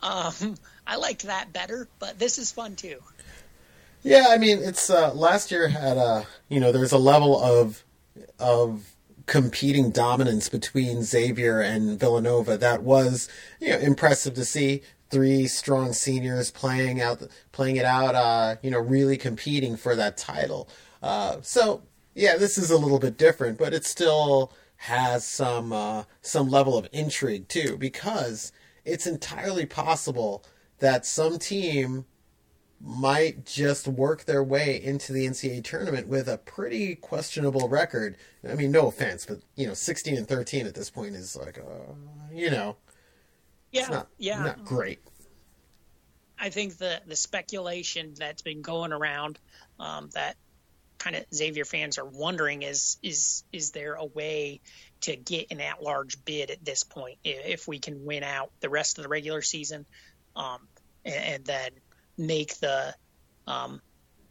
Um, 0.03 0.57
I 0.87 0.96
liked 0.96 1.25
that 1.25 1.53
better, 1.53 1.88
but 1.99 2.18
this 2.18 2.38
is 2.38 2.53
fun 2.53 2.77
too. 2.77 2.99
Yeah, 4.03 4.27
I 4.29 4.38
mean, 4.38 4.59
it's 4.61 4.90
uh, 4.90 5.12
last 5.14 5.51
year 5.51 5.68
had 5.68 5.96
a 5.96 6.27
you 6.49 6.61
know 6.61 6.70
there's 6.70 6.92
a 6.92 6.99
level 6.99 7.40
of 7.40 7.85
of 8.38 8.92
competing 9.27 9.90
dominance 9.90 10.49
between 10.49 11.03
Xavier 11.03 11.61
and 11.61 11.99
Villanova 11.99 12.57
that 12.57 12.83
was 12.83 13.29
you 13.61 13.70
know 13.70 13.79
impressive 13.79 14.35
to 14.35 14.44
see 14.44 14.83
three 15.11 15.47
strong 15.47 15.92
seniors 15.92 16.51
playing 16.51 17.01
out 17.01 17.23
playing 17.53 17.77
it 17.77 17.85
out 17.85 18.14
uh, 18.14 18.57
you 18.62 18.71
know 18.71 18.79
really 18.79 19.16
competing 19.16 19.77
for 19.77 19.95
that 19.97 20.16
title. 20.16 20.69
Uh, 21.03 21.37
so 21.42 21.83
yeah, 22.14 22.37
this 22.37 22.57
is 22.57 22.71
a 22.71 22.79
little 22.79 22.99
bit 22.99 23.19
different, 23.19 23.59
but 23.59 23.75
it 23.75 23.85
still 23.85 24.53
has 24.77 25.25
some 25.27 25.73
uh, 25.73 26.05
some 26.23 26.49
level 26.49 26.77
of 26.77 26.88
intrigue 26.92 27.49
too 27.49 27.77
because 27.79 28.53
it's 28.85 29.07
entirely 29.07 29.66
possible 29.66 30.45
that 30.79 31.07
some 31.07 31.38
team 31.38 32.05
might 32.81 33.47
just 33.47 33.88
work 33.88 34.25
their 34.25 34.45
way 34.45 34.81
into 34.83 35.12
the 35.12 35.27
NCAA 35.27 35.64
tournament 35.64 36.09
with 36.09 36.29
a 36.29 36.38
pretty 36.38 36.95
questionable 36.95 37.69
record. 37.69 38.16
I 38.49 38.55
mean, 38.55 38.71
no 38.71 38.88
offense, 38.88 39.25
but 39.27 39.40
you 39.55 39.66
know, 39.66 39.75
sixteen 39.75 40.16
and 40.16 40.29
thirteen 40.29 40.66
at 40.66 40.75
this 40.75 40.90
point 40.90 41.14
is 41.14 41.37
like, 41.37 41.59
uh, 41.59 41.92
you 42.33 42.51
know, 42.51 42.77
yeah, 43.72 43.88
not, 43.88 44.09
yeah, 44.18 44.42
not 44.42 44.64
great. 44.64 45.00
I 46.38 46.50
think 46.50 46.76
the 46.76 47.00
the 47.07 47.16
speculation 47.16 48.14
that's 48.16 48.42
been 48.42 48.62
going 48.62 48.92
around 48.92 49.38
um, 49.81 50.11
that 50.14 50.37
kind 50.98 51.16
of 51.16 51.24
Xavier 51.35 51.64
fans 51.64 51.98
are 51.98 52.05
wondering 52.05 52.62
is 52.62 52.98
is 53.02 53.44
is 53.52 53.70
there 53.70 53.94
a 53.94 54.05
way 54.05 54.61
to 55.02 55.16
get 55.16 55.50
an 55.50 55.61
at 55.61 55.83
large 55.83 56.24
bid 56.24 56.50
at 56.50 56.64
this 56.64 56.83
point 56.83 57.18
if 57.24 57.68
we 57.68 57.79
can 57.79 58.05
win 58.05 58.22
out 58.22 58.50
the 58.61 58.68
rest 58.68 58.98
of 58.98 59.02
the 59.02 59.09
regular 59.09 59.42
season, 59.42 59.87
um, 60.35 60.66
and, 61.05 61.14
and 61.14 61.44
then 61.44 61.70
make 62.18 62.59
the 62.61 62.94
um, 63.46 63.81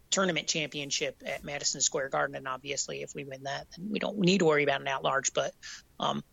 tournament 0.10 0.48
championship 0.48 1.22
at 1.26 1.44
Madison 1.44 1.82
Square 1.82 2.10
Garden. 2.10 2.36
And 2.36 2.48
obviously, 2.48 3.02
if 3.02 3.14
we 3.16 3.24
win 3.24 3.44
that, 3.44 3.68
then 3.76 3.90
we 3.90 4.00
don't 4.00 4.18
need 4.20 4.40
to 4.40 4.46
worry 4.46 4.64
about 4.64 4.82
an 4.82 4.88
at 4.88 5.04
large. 5.04 5.34
But 5.34 5.54
um, 6.00 6.24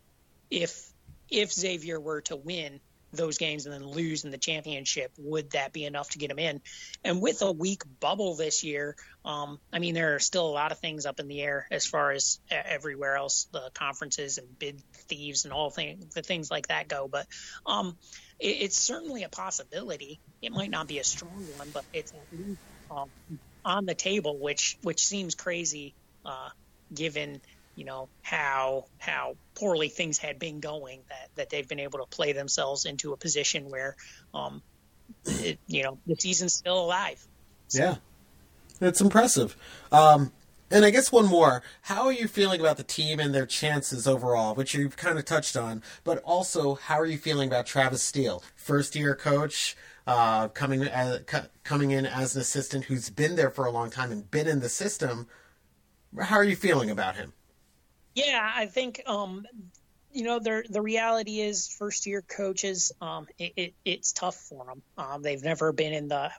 if 0.49 0.89
if 1.29 1.51
Xavier 1.51 1.99
were 1.99 2.21
to 2.21 2.35
win 2.35 2.79
those 3.13 3.37
games 3.37 3.65
and 3.65 3.73
then 3.73 3.85
lose 3.85 4.23
in 4.23 4.31
the 4.31 4.37
championship, 4.37 5.11
would 5.17 5.51
that 5.51 5.73
be 5.73 5.85
enough 5.85 6.09
to 6.09 6.17
get 6.17 6.31
him 6.31 6.39
in? 6.39 6.61
And 7.03 7.21
with 7.21 7.41
a 7.41 7.51
weak 7.51 7.83
bubble 7.99 8.35
this 8.35 8.63
year, 8.63 8.95
um, 9.23 9.59
I 9.71 9.79
mean, 9.79 9.93
there 9.93 10.15
are 10.15 10.19
still 10.19 10.47
a 10.47 10.51
lot 10.51 10.71
of 10.71 10.79
things 10.79 11.05
up 11.05 11.19
in 11.19 11.27
the 11.27 11.41
air 11.41 11.67
as 11.71 11.85
far 11.85 12.11
as 12.11 12.39
everywhere 12.49 13.15
else, 13.15 13.47
the 13.51 13.71
conferences 13.73 14.37
and 14.37 14.59
bid 14.59 14.81
thieves 15.07 15.45
and 15.45 15.53
all 15.53 15.69
things, 15.69 16.13
the 16.13 16.21
things 16.21 16.51
like 16.51 16.67
that 16.67 16.87
go. 16.87 17.07
But 17.07 17.27
um, 17.65 17.97
it, 18.39 18.57
it's 18.61 18.77
certainly 18.77 19.23
a 19.23 19.29
possibility. 19.29 20.19
It 20.41 20.51
might 20.51 20.69
not 20.69 20.87
be 20.87 20.99
a 20.99 21.03
strong 21.03 21.45
one, 21.57 21.69
but 21.73 21.85
it's 21.93 22.11
at 22.11 22.37
least 22.37 22.59
um, 22.91 23.09
on 23.63 23.85
the 23.85 23.95
table, 23.95 24.37
which 24.39 24.77
which 24.81 25.05
seems 25.05 25.35
crazy 25.35 25.95
uh, 26.25 26.49
given 26.93 27.41
you 27.75 27.85
know 27.85 28.07
how 28.21 28.85
how 28.99 29.35
poorly 29.55 29.89
things 29.89 30.17
had 30.17 30.39
been 30.39 30.59
going 30.59 31.01
that 31.09 31.29
that 31.35 31.49
they've 31.49 31.67
been 31.67 31.79
able 31.79 31.99
to 31.99 32.05
play 32.05 32.33
themselves 32.33 32.85
into 32.85 33.13
a 33.13 33.17
position 33.17 33.69
where 33.69 33.95
um 34.33 34.61
it, 35.25 35.59
you 35.67 35.83
know 35.83 35.97
the 36.07 36.15
season's 36.15 36.53
still 36.53 36.79
alive 36.79 37.25
so. 37.67 37.79
yeah 37.79 37.95
it's 38.81 39.01
impressive 39.01 39.55
um 39.91 40.31
and 40.73 40.85
I 40.85 40.89
guess 40.89 41.11
one 41.11 41.27
more. 41.27 41.61
How 41.83 42.05
are 42.05 42.11
you 42.11 42.27
feeling 42.27 42.59
about 42.59 42.77
the 42.77 42.83
team 42.83 43.19
and 43.19 43.33
their 43.33 43.45
chances 43.45 44.07
overall, 44.07 44.55
which 44.55 44.73
you've 44.73 44.97
kind 44.97 45.19
of 45.19 45.25
touched 45.25 45.55
on, 45.55 45.83
but 46.03 46.17
also 46.23 46.73
how 46.73 46.99
are 46.99 47.05
you 47.05 47.19
feeling 47.19 47.47
about 47.47 47.67
Travis 47.67 48.01
Steele, 48.01 48.43
first 48.55 48.95
year 48.95 49.13
coach, 49.13 49.77
uh, 50.07 50.47
coming 50.47 50.81
as, 50.81 51.21
coming 51.63 51.91
in 51.91 52.07
as 52.07 52.35
an 52.35 52.41
assistant 52.41 52.85
who's 52.85 53.11
been 53.11 53.35
there 53.35 53.51
for 53.51 53.65
a 53.65 53.71
long 53.71 53.91
time 53.91 54.11
and 54.11 54.31
been 54.31 54.47
in 54.47 54.61
the 54.61 54.69
system? 54.69 55.27
How 56.19 56.37
are 56.37 56.43
you 56.43 56.55
feeling 56.55 56.89
about 56.89 57.17
him? 57.17 57.33
Yeah, 58.15 58.51
I 58.55 58.67
think 58.67 59.01
um, 59.07 59.45
you 60.11 60.23
know 60.23 60.39
the 60.39 60.63
the 60.69 60.81
reality 60.81 61.39
is 61.39 61.67
first 61.67 62.05
year 62.05 62.21
coaches 62.21 62.91
um, 63.01 63.27
it, 63.39 63.53
it, 63.55 63.73
it's 63.83 64.13
tough 64.13 64.35
for 64.35 64.65
them. 64.65 64.81
Um, 64.97 65.21
they've 65.23 65.43
never 65.43 65.71
been 65.71 65.93
in 65.93 66.07
the 66.07 66.31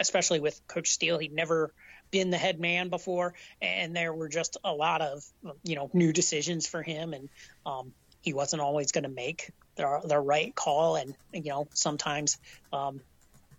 especially 0.00 0.40
with 0.40 0.60
Coach 0.66 0.90
Steele. 0.90 1.18
He'd 1.18 1.34
never 1.34 1.72
been 2.10 2.30
the 2.30 2.38
head 2.38 2.58
man 2.58 2.88
before, 2.88 3.34
and 3.60 3.94
there 3.94 4.12
were 4.14 4.28
just 4.28 4.56
a 4.64 4.72
lot 4.72 5.02
of 5.02 5.22
you 5.62 5.76
know 5.76 5.90
new 5.92 6.12
decisions 6.12 6.66
for 6.66 6.82
him, 6.82 7.12
and 7.12 7.28
um, 7.66 7.92
he 8.22 8.32
wasn't 8.32 8.62
always 8.62 8.92
going 8.92 9.04
to 9.04 9.10
make 9.10 9.52
the 9.76 10.00
the 10.04 10.18
right 10.18 10.54
call, 10.54 10.96
and 10.96 11.14
you 11.32 11.50
know 11.50 11.68
sometimes 11.74 12.38
um, 12.72 13.00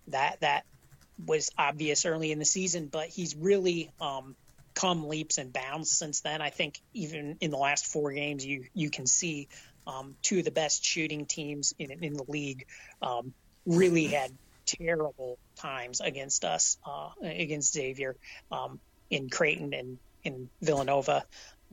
that 0.08 0.39
that 0.41 0.65
was 1.23 1.51
obvious 1.58 2.05
early 2.05 2.32
in 2.32 2.39
the 2.39 2.45
season, 2.45 2.88
but 2.88 3.08
he's 3.08 3.36
really 3.36 3.91
um, 3.99 4.36
come 4.80 5.10
leaps 5.10 5.38
and 5.38 5.52
bounds 5.52 5.92
since 5.92 6.22
then. 6.22 6.42
I 6.42 6.52
think 6.52 6.80
even 6.94 7.38
in 7.42 7.52
the 7.52 7.58
last 7.58 7.86
four 7.86 8.13
games, 8.13 8.46
you 8.46 8.65
you 8.74 8.89
can 8.89 9.06
see 9.06 9.50
um, 9.86 10.15
two 10.22 10.39
of 10.39 10.46
the 10.46 10.52
best 10.52 10.86
shooting 10.86 11.26
teams 11.26 11.74
in 11.78 11.92
in 12.04 12.13
the 12.13 12.24
league 12.28 12.65
um, 13.02 13.34
really 13.65 14.08
had 14.08 14.32
terrible 14.65 15.38
times 15.58 16.00
against 16.00 16.46
us 16.46 16.78
uh, 16.86 17.10
against 17.22 17.74
Xavier 17.74 18.15
um, 18.52 18.80
in 19.10 19.30
Creighton 19.30 19.74
and 19.74 19.98
in 20.24 20.50
Villanova, 20.62 21.26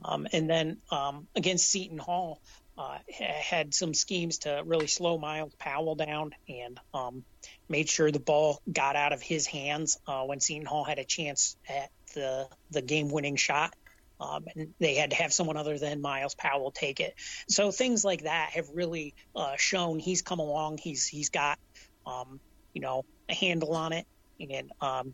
um, 0.03 0.27
and 0.33 0.49
then 0.49 0.77
um, 0.91 1.27
against 1.35 1.69
Seton 1.69 1.99
Hall. 1.99 2.41
Uh, 2.79 2.99
had 3.09 3.73
some 3.73 3.91
schemes 3.95 4.37
to 4.37 4.61
really 4.63 4.85
slow 4.85 5.17
Myles 5.17 5.51
Powell 5.57 5.95
down 5.95 6.35
and 6.47 6.79
um, 6.93 7.23
made 7.67 7.89
sure 7.89 8.11
the 8.11 8.19
ball 8.19 8.61
got 8.71 8.95
out 8.95 9.13
of 9.13 9.19
his 9.19 9.47
hands 9.47 9.97
uh, 10.05 10.21
when 10.25 10.39
Seton 10.39 10.67
Hall 10.67 10.83
had 10.83 10.99
a 10.99 11.03
chance 11.03 11.57
at 11.67 11.89
the 12.17 12.47
the 12.71 12.81
game 12.81 13.09
winning 13.09 13.35
shot. 13.35 13.73
Um, 14.19 14.45
and 14.55 14.73
they 14.79 14.95
had 14.95 15.11
to 15.11 15.15
have 15.15 15.31
someone 15.31 15.57
other 15.57 15.77
than 15.77 16.01
Myles 16.01 16.33
Powell 16.33 16.71
take 16.71 16.99
it. 16.99 17.13
So 17.47 17.69
things 17.69 18.03
like 18.03 18.23
that 18.23 18.49
have 18.53 18.65
really 18.73 19.13
uh, 19.35 19.57
shown 19.57 19.99
he's 19.99 20.23
come 20.23 20.39
along. 20.39 20.79
He's 20.79 21.05
he's 21.05 21.29
got 21.29 21.59
um, 22.05 22.39
you 22.73 22.81
know 22.81 23.05
a 23.29 23.35
handle 23.35 23.75
on 23.75 23.93
it, 23.93 24.07
and 24.39 24.71
um, 24.81 25.13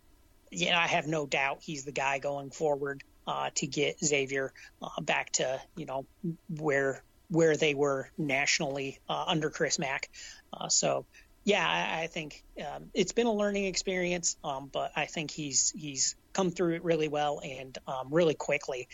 yeah, 0.51 0.79
I 0.79 0.87
have 0.87 1.05
no 1.05 1.25
doubt 1.25 1.59
he's 1.61 1.83
the 1.83 1.91
guy 1.91 2.19
going 2.19 2.51
forward 2.51 3.03
uh, 3.27 3.49
to 3.55 3.67
get 3.67 3.99
Xavier 4.03 4.53
uh, 4.81 5.01
back 5.01 5.31
to 5.33 5.59
you 5.75 5.85
know 5.85 6.05
where 6.47 7.03
where 7.29 7.57
they 7.57 7.73
were 7.73 8.09
nationally 8.17 8.99
uh, 9.09 9.25
under 9.27 9.49
Chris 9.49 9.79
Mack. 9.79 10.09
Uh, 10.53 10.69
so 10.69 11.05
yeah, 11.43 11.67
I, 11.67 12.03
I 12.03 12.07
think 12.07 12.43
um, 12.59 12.89
it's 12.93 13.11
been 13.11 13.27
a 13.27 13.33
learning 13.33 13.65
experience, 13.65 14.37
um, 14.43 14.69
but 14.71 14.91
I 14.95 15.05
think 15.05 15.31
he's 15.31 15.73
he's 15.75 16.15
come 16.33 16.51
through 16.51 16.75
it 16.75 16.83
really 16.83 17.07
well 17.07 17.41
and 17.43 17.77
um, 17.87 18.09
really 18.11 18.33
quickly 18.33 18.87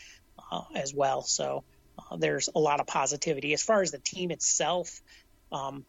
uh, 0.52 0.62
as 0.76 0.94
well. 0.94 1.22
So 1.22 1.64
uh, 1.98 2.18
there's 2.18 2.50
a 2.54 2.60
lot 2.60 2.80
of 2.80 2.88
positivity. 2.88 3.54
As 3.54 3.64
far 3.64 3.82
as 3.82 3.92
the 3.92 4.00
team 4.00 4.32
itself, 4.32 5.02
um, 5.52 5.86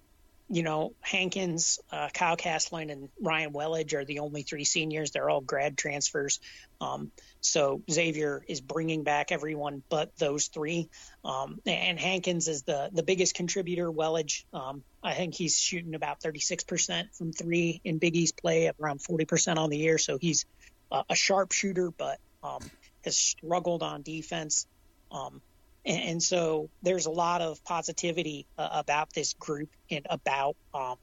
you 0.52 0.64
know, 0.64 0.94
Hankins, 1.00 1.78
uh, 1.92 2.08
Kyle 2.12 2.34
Castlin, 2.34 2.90
and 2.90 3.08
Ryan 3.22 3.52
Welage 3.52 3.94
are 3.94 4.04
the 4.04 4.18
only 4.18 4.42
three 4.42 4.64
seniors. 4.64 5.12
They're 5.12 5.30
all 5.30 5.40
grad 5.40 5.78
transfers. 5.78 6.40
Um, 6.80 7.12
so 7.40 7.82
Xavier 7.88 8.44
is 8.48 8.60
bringing 8.60 9.04
back 9.04 9.30
everyone 9.30 9.84
but 9.88 10.10
those 10.18 10.48
three. 10.48 10.88
Um, 11.24 11.60
and 11.66 12.00
Hankins 12.00 12.48
is 12.48 12.62
the, 12.64 12.90
the 12.92 13.04
biggest 13.04 13.36
contributor. 13.36 13.92
Welage, 13.92 14.42
um, 14.52 14.82
I 15.04 15.14
think 15.14 15.34
he's 15.34 15.56
shooting 15.56 15.94
about 15.94 16.20
36% 16.20 17.16
from 17.16 17.32
three 17.32 17.80
in 17.84 17.98
Big 17.98 18.16
East 18.16 18.36
play, 18.36 18.72
around 18.80 18.98
40% 18.98 19.56
on 19.56 19.70
the 19.70 19.78
year. 19.78 19.98
So 19.98 20.18
he's 20.18 20.46
a 20.90 21.14
sharpshooter, 21.14 21.90
but 21.90 22.18
um, 22.42 22.60
has 23.04 23.16
struggled 23.16 23.82
on 23.82 24.02
defense. 24.02 24.66
Um, 25.10 25.40
and, 25.84 26.02
and, 26.02 26.22
so 26.22 26.68
there's 26.82 27.06
a 27.06 27.10
lot 27.10 27.40
of 27.40 27.62
positivity 27.64 28.46
uh, 28.58 28.68
about 28.72 29.12
this 29.12 29.34
group 29.34 29.70
and 29.90 30.06
about, 30.08 30.56
um, 30.74 30.96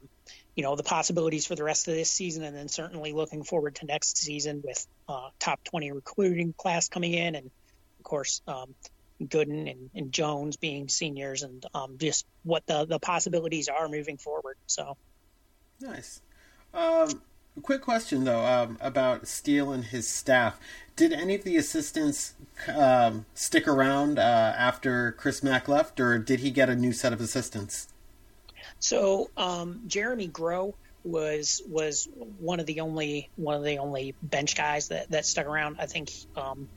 you 0.54 0.62
know, 0.62 0.76
the 0.76 0.82
possibilities 0.82 1.46
for 1.46 1.54
the 1.54 1.64
rest 1.64 1.88
of 1.88 1.94
this 1.94 2.10
season, 2.10 2.44
and 2.44 2.56
then 2.56 2.68
certainly 2.68 3.12
looking 3.12 3.44
forward 3.44 3.74
to 3.76 3.86
next 3.86 4.18
season 4.18 4.62
with 4.64 4.86
uh, 5.08 5.28
top 5.38 5.62
20 5.64 5.92
recruiting 5.92 6.54
class 6.56 6.88
coming 6.88 7.12
in, 7.12 7.34
and 7.34 7.50
of 7.98 8.04
course 8.04 8.40
um, 8.46 8.74
Goodin 9.28 9.66
and, 9.68 9.90
and, 9.94 10.12
Jones 10.12 10.56
being 10.56 10.88
seniors, 10.88 11.42
and 11.42 11.64
um, 11.74 11.96
just 11.98 12.24
what 12.44 12.64
the 12.66 12.86
the 12.86 13.00
possibilities 13.00 13.68
are 13.68 13.88
moving 13.88 14.16
forward. 14.16 14.56
So 14.66 14.96
nice. 15.80 16.20
Um, 16.72 17.20
quick 17.60 17.82
question 17.82 18.24
though 18.24 18.44
um, 18.44 18.78
about 18.80 19.26
Steele 19.26 19.72
and 19.72 19.84
his 19.84 20.08
staff. 20.08 20.58
Did 20.96 21.12
any 21.12 21.36
of 21.36 21.44
the 21.44 21.56
assistants 21.56 22.34
um, 22.66 23.26
stick 23.34 23.68
around 23.68 24.18
uh, 24.18 24.54
after 24.56 25.12
Chris 25.12 25.42
Mack 25.42 25.68
left, 25.68 26.00
or 26.00 26.18
did 26.18 26.40
he 26.40 26.50
get 26.50 26.68
a 26.68 26.74
new 26.74 26.92
set 26.92 27.12
of 27.12 27.20
assistants? 27.20 27.88
So 28.80 29.30
um, 29.36 29.82
Jeremy 29.86 30.28
Groh 30.28 30.74
was 31.04 31.62
was 31.68 32.08
one 32.38 32.60
of 32.60 32.66
the 32.66 32.80
only 32.80 33.30
one 33.36 33.54
of 33.54 33.64
the 33.64 33.78
only 33.78 34.14
bench 34.22 34.56
guys 34.56 34.88
that, 34.88 35.10
that 35.10 35.24
stuck 35.26 35.46
around. 35.46 35.76
I 35.78 35.86
think 35.86 36.10
um, 36.36 36.68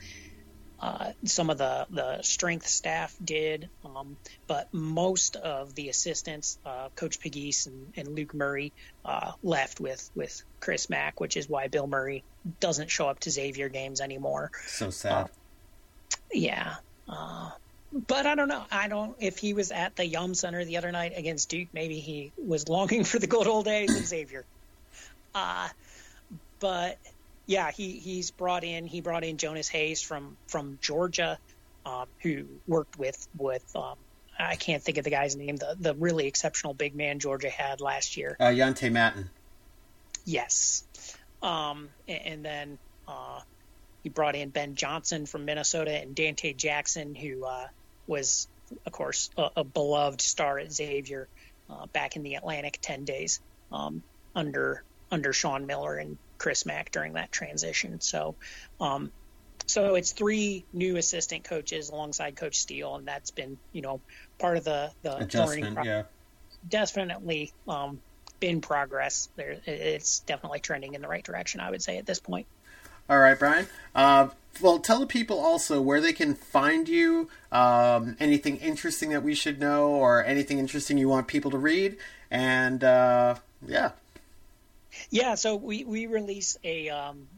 uh, 0.82 1.12
some 1.24 1.48
of 1.48 1.58
the, 1.58 1.86
the 1.90 2.22
strength 2.22 2.66
staff 2.66 3.14
did, 3.24 3.68
um, 3.84 4.16
but 4.48 4.66
most 4.72 5.36
of 5.36 5.76
the 5.76 5.88
assistants, 5.88 6.58
uh, 6.66 6.88
Coach 6.96 7.20
Pegues 7.20 7.68
and, 7.68 7.92
and 7.96 8.16
Luke 8.16 8.34
Murray, 8.34 8.72
uh, 9.04 9.30
left 9.44 9.78
with, 9.78 10.10
with 10.16 10.42
Chris 10.58 10.90
Mack, 10.90 11.20
which 11.20 11.36
is 11.36 11.48
why 11.48 11.68
Bill 11.68 11.86
Murray 11.86 12.24
doesn't 12.58 12.90
show 12.90 13.08
up 13.08 13.20
to 13.20 13.30
Xavier 13.30 13.68
games 13.68 14.00
anymore. 14.00 14.50
So 14.66 14.90
sad. 14.90 15.30
yeah. 16.32 16.74
Uh, 17.08 17.50
but 18.08 18.26
I 18.26 18.34
don't 18.34 18.48
know. 18.48 18.64
I 18.72 18.88
don't. 18.88 19.14
If 19.20 19.38
he 19.38 19.54
was 19.54 19.70
at 19.70 19.94
the 19.94 20.04
Yum 20.04 20.34
Center 20.34 20.64
the 20.64 20.78
other 20.78 20.90
night 20.90 21.12
against 21.14 21.48
Duke, 21.48 21.68
maybe 21.72 22.00
he 22.00 22.32
was 22.36 22.68
longing 22.68 23.04
for 23.04 23.20
the 23.20 23.28
good 23.28 23.46
old 23.46 23.66
days 23.66 23.96
of 23.96 24.04
Xavier. 24.04 24.44
Uh, 25.32 25.68
but 26.58 26.98
yeah, 27.46 27.70
he 27.70 27.92
he's 27.98 28.30
brought 28.30 28.64
in 28.64 28.86
he 28.86 29.00
brought 29.00 29.24
in 29.24 29.36
Jonas 29.36 29.68
Hayes 29.68 30.02
from 30.02 30.36
from 30.46 30.78
Georgia, 30.80 31.38
um, 31.84 32.06
who 32.20 32.44
worked 32.66 32.98
with 32.98 33.26
with 33.36 33.64
um, 33.74 33.96
I 34.38 34.56
can't 34.56 34.82
think 34.82 34.98
of 34.98 35.04
the 35.04 35.10
guy's 35.10 35.36
name 35.36 35.56
the 35.56 35.76
the 35.78 35.94
really 35.94 36.26
exceptional 36.26 36.74
big 36.74 36.94
man 36.94 37.18
Georgia 37.18 37.50
had 37.50 37.80
last 37.80 38.16
year. 38.16 38.36
Uh, 38.38 38.46
Yante 38.46 38.90
Maten. 38.90 39.28
Yes, 40.24 40.84
um, 41.42 41.88
and, 42.06 42.26
and, 42.26 42.44
then 42.44 42.78
uh, 43.08 43.40
he 44.04 44.08
brought 44.08 44.36
in 44.36 44.50
Ben 44.50 44.76
Johnson 44.76 45.26
from 45.26 45.44
Minnesota 45.44 45.90
and 45.90 46.14
Dante 46.14 46.52
Jackson, 46.52 47.16
who 47.16 47.44
uh, 47.44 47.66
was 48.06 48.46
of 48.86 48.92
course 48.92 49.30
a, 49.36 49.50
a, 49.56 49.64
beloved 49.64 50.20
star 50.20 50.60
at 50.60 50.72
Xavier 50.72 51.26
uh, 51.68 51.86
back 51.86 52.14
in 52.14 52.22
the 52.22 52.36
Atlantic 52.36 52.78
ten 52.80 53.04
days 53.04 53.40
um, 53.72 54.04
under 54.36 54.84
under 55.10 55.32
Sean 55.32 55.66
Miller 55.66 55.96
and 55.96 56.16
Chris 56.42 56.66
Mack 56.66 56.90
during 56.90 57.12
that 57.12 57.30
transition. 57.30 58.00
So, 58.00 58.34
um, 58.80 59.12
so 59.66 59.94
it's 59.94 60.10
three 60.10 60.64
new 60.72 60.96
assistant 60.96 61.44
coaches 61.44 61.88
alongside 61.90 62.34
Coach 62.34 62.58
Steele, 62.58 62.96
and 62.96 63.06
that's 63.06 63.30
been 63.30 63.58
you 63.72 63.80
know 63.80 64.00
part 64.40 64.56
of 64.56 64.64
the 64.64 64.90
the 65.02 65.18
adjustment. 65.18 65.78
Yeah, 65.84 66.02
definitely 66.68 67.52
um, 67.68 68.00
been 68.40 68.60
progress. 68.60 69.28
There, 69.36 69.56
it's 69.66 70.18
definitely 70.20 70.58
trending 70.58 70.94
in 70.94 71.00
the 71.00 71.06
right 71.06 71.24
direction. 71.24 71.60
I 71.60 71.70
would 71.70 71.80
say 71.80 71.96
at 71.96 72.06
this 72.06 72.18
point. 72.18 72.46
All 73.08 73.20
right, 73.20 73.38
Brian. 73.38 73.68
Uh, 73.94 74.28
well, 74.60 74.80
tell 74.80 74.98
the 74.98 75.06
people 75.06 75.38
also 75.38 75.80
where 75.80 76.00
they 76.00 76.12
can 76.12 76.34
find 76.34 76.88
you. 76.88 77.28
Um, 77.52 78.16
anything 78.18 78.56
interesting 78.56 79.10
that 79.10 79.22
we 79.22 79.36
should 79.36 79.60
know, 79.60 79.90
or 79.90 80.24
anything 80.24 80.58
interesting 80.58 80.98
you 80.98 81.08
want 81.08 81.28
people 81.28 81.52
to 81.52 81.58
read, 81.58 81.98
And 82.32 82.82
uh, 82.82 83.36
yeah. 83.64 83.92
Yeah, 85.10 85.34
so 85.34 85.56
we, 85.56 85.84
we 85.84 86.06
release 86.06 86.56
a 86.64 86.88
um, 86.90 87.28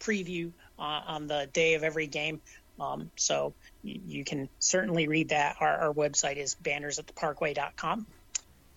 preview 0.00 0.52
uh, 0.78 1.00
on 1.06 1.26
the 1.26 1.48
day 1.52 1.74
of 1.74 1.84
every 1.84 2.06
game. 2.06 2.40
Um, 2.80 3.10
so 3.16 3.54
you, 3.82 4.00
you, 4.06 4.24
can 4.24 4.48
certainly 4.58 5.08
read 5.08 5.28
that. 5.28 5.56
Our, 5.60 5.88
our 5.88 5.92
website 5.92 6.36
is 6.36 6.56
bannersattheparkway.com. 6.62 8.06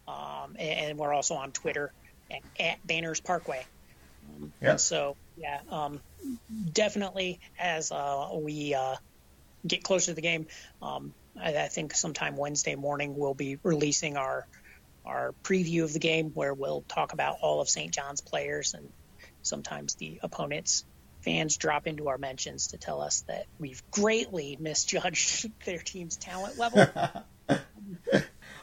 Um, 0.07 0.55
and, 0.59 0.89
and 0.91 0.99
we're 0.99 1.13
also 1.13 1.35
on 1.35 1.51
Twitter 1.51 1.91
at, 2.29 2.41
at 2.59 2.85
Banners 2.85 3.19
Parkway. 3.19 3.65
Um, 4.29 4.53
yeah. 4.61 4.75
So 4.75 5.15
yeah, 5.37 5.59
um, 5.69 5.99
definitely 6.73 7.39
as 7.59 7.91
uh, 7.91 8.29
we 8.33 8.73
uh, 8.73 8.95
get 9.65 9.83
closer 9.83 10.07
to 10.07 10.13
the 10.13 10.21
game, 10.21 10.47
um, 10.81 11.13
I, 11.39 11.55
I, 11.55 11.67
think 11.67 11.93
sometime 11.93 12.37
Wednesday 12.37 12.75
morning 12.75 13.17
we'll 13.17 13.33
be 13.33 13.57
releasing 13.63 14.17
our 14.17 14.47
our 15.05 15.33
preview 15.43 15.83
of 15.83 15.93
the 15.93 15.99
game 15.99 16.31
where 16.33 16.53
we'll 16.53 16.83
talk 16.87 17.13
about 17.13 17.37
all 17.41 17.61
of 17.61 17.69
St. 17.69 17.93
John's 17.93 18.21
players 18.21 18.73
and 18.73 18.89
sometimes 19.41 19.95
the 19.95 20.19
opponents. 20.23 20.85
Fans 21.21 21.57
drop 21.57 21.87
into 21.87 22.07
our 22.09 22.19
mentions 22.19 22.67
to 22.67 22.77
tell 22.77 23.01
us 23.01 23.21
that 23.27 23.45
we've 23.59 23.81
greatly 23.89 24.57
misjudged 24.59 25.49
their 25.65 25.79
team's 25.79 26.17
talent 26.17 26.57
level. 26.59 26.87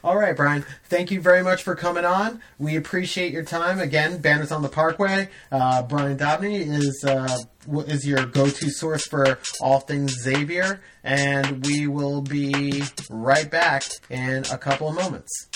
All 0.04 0.16
right, 0.16 0.36
Brian. 0.36 0.64
Thank 0.86 1.12
you 1.12 1.20
very 1.20 1.44
much 1.44 1.62
for 1.62 1.76
coming 1.76 2.04
on. 2.04 2.40
We 2.58 2.74
appreciate 2.74 3.32
your 3.32 3.44
time. 3.44 3.78
Again, 3.78 4.20
Banners 4.20 4.50
on 4.50 4.62
the 4.62 4.68
Parkway. 4.68 5.28
Uh, 5.50 5.82
Brian 5.84 6.18
Dobney 6.18 6.66
is 6.66 7.04
uh, 7.04 7.38
is 7.86 8.04
your 8.04 8.26
go-to 8.26 8.68
source 8.70 9.06
for 9.06 9.38
all 9.60 9.78
things 9.78 10.20
Xavier, 10.20 10.80
and 11.04 11.64
we 11.64 11.86
will 11.86 12.20
be 12.20 12.82
right 13.08 13.48
back 13.48 13.84
in 14.10 14.44
a 14.50 14.58
couple 14.58 14.88
of 14.88 14.96
moments. 14.96 15.48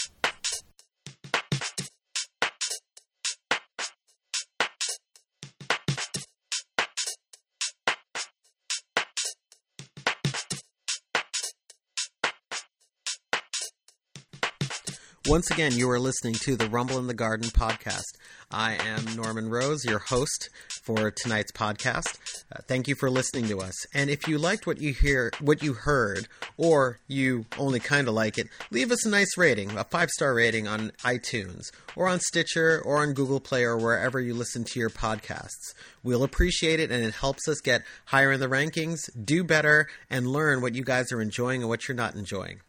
Once 15.36 15.50
again, 15.50 15.76
you 15.76 15.90
are 15.90 16.00
listening 16.00 16.32
to 16.32 16.56
the 16.56 16.66
Rumble 16.66 16.98
in 16.98 17.08
the 17.08 17.12
Garden 17.12 17.50
podcast. 17.50 18.16
I 18.50 18.72
am 18.76 19.16
Norman 19.16 19.50
Rose, 19.50 19.84
your 19.84 19.98
host 19.98 20.48
for 20.82 21.10
tonight's 21.10 21.52
podcast. 21.52 22.16
Uh, 22.50 22.60
thank 22.66 22.88
you 22.88 22.94
for 22.94 23.10
listening 23.10 23.46
to 23.48 23.60
us. 23.60 23.74
And 23.92 24.08
if 24.08 24.26
you 24.26 24.38
liked 24.38 24.66
what 24.66 24.80
you 24.80 24.94
hear, 24.94 25.30
what 25.42 25.62
you 25.62 25.74
heard, 25.74 26.26
or 26.56 27.00
you 27.06 27.44
only 27.58 27.80
kind 27.80 28.08
of 28.08 28.14
like 28.14 28.38
it, 28.38 28.48
leave 28.70 28.90
us 28.90 29.04
a 29.04 29.10
nice 29.10 29.36
rating, 29.36 29.76
a 29.76 29.84
five 29.84 30.08
star 30.08 30.32
rating 30.32 30.66
on 30.66 30.90
iTunes, 31.00 31.64
or 31.94 32.08
on 32.08 32.20
Stitcher, 32.20 32.80
or 32.82 33.02
on 33.02 33.12
Google 33.12 33.40
Play, 33.40 33.62
or 33.62 33.76
wherever 33.76 34.18
you 34.18 34.32
listen 34.32 34.64
to 34.64 34.80
your 34.80 34.88
podcasts. 34.88 35.74
We'll 36.02 36.24
appreciate 36.24 36.80
it, 36.80 36.90
and 36.90 37.04
it 37.04 37.12
helps 37.12 37.46
us 37.46 37.60
get 37.60 37.82
higher 38.06 38.32
in 38.32 38.40
the 38.40 38.48
rankings, 38.48 39.00
do 39.22 39.44
better, 39.44 39.86
and 40.08 40.26
learn 40.26 40.62
what 40.62 40.74
you 40.74 40.82
guys 40.82 41.12
are 41.12 41.20
enjoying 41.20 41.60
and 41.60 41.68
what 41.68 41.88
you're 41.88 41.94
not 41.94 42.14
enjoying. 42.14 42.62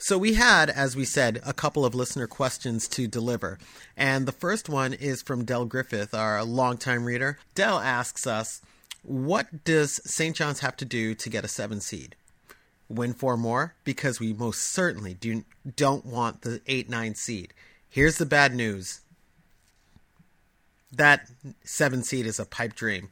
So 0.00 0.16
we 0.16 0.34
had, 0.34 0.70
as 0.70 0.94
we 0.94 1.04
said, 1.04 1.40
a 1.44 1.52
couple 1.52 1.84
of 1.84 1.92
listener 1.92 2.28
questions 2.28 2.86
to 2.88 3.08
deliver. 3.08 3.58
And 3.96 4.26
the 4.26 4.32
first 4.32 4.68
one 4.68 4.94
is 4.94 5.22
from 5.22 5.44
Dell 5.44 5.64
Griffith, 5.64 6.14
our 6.14 6.44
longtime 6.44 7.04
reader. 7.04 7.38
Dell 7.56 7.80
asks 7.80 8.24
us, 8.24 8.62
what 9.02 9.64
does 9.64 10.00
St. 10.04 10.36
John's 10.36 10.60
have 10.60 10.76
to 10.76 10.84
do 10.84 11.16
to 11.16 11.28
get 11.28 11.44
a 11.44 11.48
seven 11.48 11.80
seed? 11.80 12.14
Win 12.88 13.12
four 13.12 13.36
more? 13.36 13.74
Because 13.82 14.20
we 14.20 14.32
most 14.32 14.62
certainly 14.62 15.14
do, 15.14 15.44
don't 15.76 16.06
want 16.06 16.42
the 16.42 16.60
8 16.68 16.88
9 16.88 17.16
seed. 17.16 17.52
Here's 17.90 18.18
the 18.18 18.26
bad 18.26 18.54
news 18.54 19.00
that 20.92 21.28
seven 21.64 22.02
seed 22.02 22.24
is 22.24 22.38
a 22.38 22.46
pipe 22.46 22.74
dream 22.74 23.10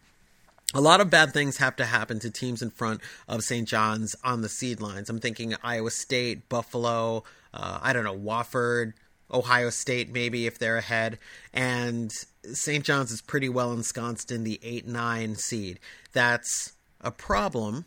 a 0.74 0.80
lot 0.80 1.00
of 1.00 1.10
bad 1.10 1.32
things 1.32 1.58
have 1.58 1.76
to 1.76 1.84
happen 1.84 2.18
to 2.20 2.30
teams 2.30 2.62
in 2.62 2.70
front 2.70 3.00
of 3.28 3.42
St. 3.42 3.68
John's 3.68 4.16
on 4.24 4.42
the 4.42 4.48
seed 4.48 4.80
lines. 4.80 5.08
I'm 5.08 5.20
thinking 5.20 5.54
Iowa 5.62 5.90
State, 5.90 6.48
Buffalo, 6.48 7.24
uh, 7.54 7.78
I 7.82 7.92
don't 7.92 8.04
know, 8.04 8.16
Wofford, 8.16 8.92
Ohio 9.32 9.70
State, 9.70 10.12
maybe 10.12 10.46
if 10.46 10.58
they're 10.58 10.76
ahead. 10.76 11.18
And 11.52 12.12
St. 12.52 12.84
John's 12.84 13.10
is 13.10 13.20
pretty 13.20 13.48
well 13.48 13.72
ensconced 13.72 14.30
in 14.30 14.44
the 14.44 14.58
8 14.62 14.86
9 14.86 15.36
seed. 15.36 15.78
That's 16.12 16.72
a 17.00 17.10
problem. 17.10 17.84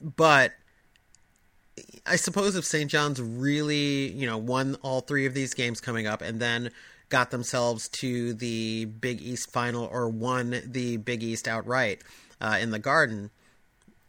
But 0.00 0.52
I 2.06 2.16
suppose 2.16 2.56
if 2.56 2.64
St. 2.64 2.90
John's 2.90 3.20
really, 3.20 4.10
you 4.10 4.26
know, 4.26 4.38
won 4.38 4.76
all 4.82 5.00
three 5.00 5.26
of 5.26 5.34
these 5.34 5.54
games 5.54 5.80
coming 5.80 6.06
up 6.06 6.20
and 6.20 6.40
then 6.40 6.70
got 7.10 7.30
themselves 7.30 7.88
to 7.88 8.32
the 8.32 8.86
Big 8.86 9.20
East 9.20 9.50
final 9.50 9.84
or 9.84 10.08
won 10.08 10.62
the 10.64 10.96
Big 10.96 11.22
East 11.22 11.46
outright 11.46 12.02
uh, 12.40 12.58
in 12.60 12.70
the 12.70 12.78
Garden, 12.78 13.30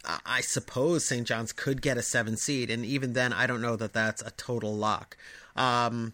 I 0.03 0.41
suppose 0.41 1.05
St. 1.05 1.27
John's 1.27 1.51
could 1.51 1.81
get 1.81 1.97
a 1.97 2.01
seven 2.01 2.35
seed, 2.35 2.71
and 2.71 2.83
even 2.85 3.13
then, 3.13 3.33
I 3.33 3.45
don't 3.45 3.61
know 3.61 3.75
that 3.75 3.93
that's 3.93 4.21
a 4.21 4.31
total 4.31 4.75
lock. 4.75 5.15
Um, 5.55 6.13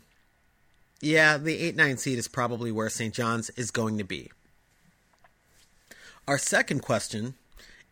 yeah, 0.99 1.37
the 1.37 1.57
eight 1.57 1.75
nine 1.75 1.97
seed 1.97 2.17
is 2.17 2.27
probably 2.27 2.71
where 2.71 2.89
St. 2.89 3.13
John's 3.13 3.49
is 3.51 3.71
going 3.71 3.97
to 3.97 4.03
be. 4.03 4.31
Our 6.27 6.37
second 6.37 6.81
question 6.81 7.35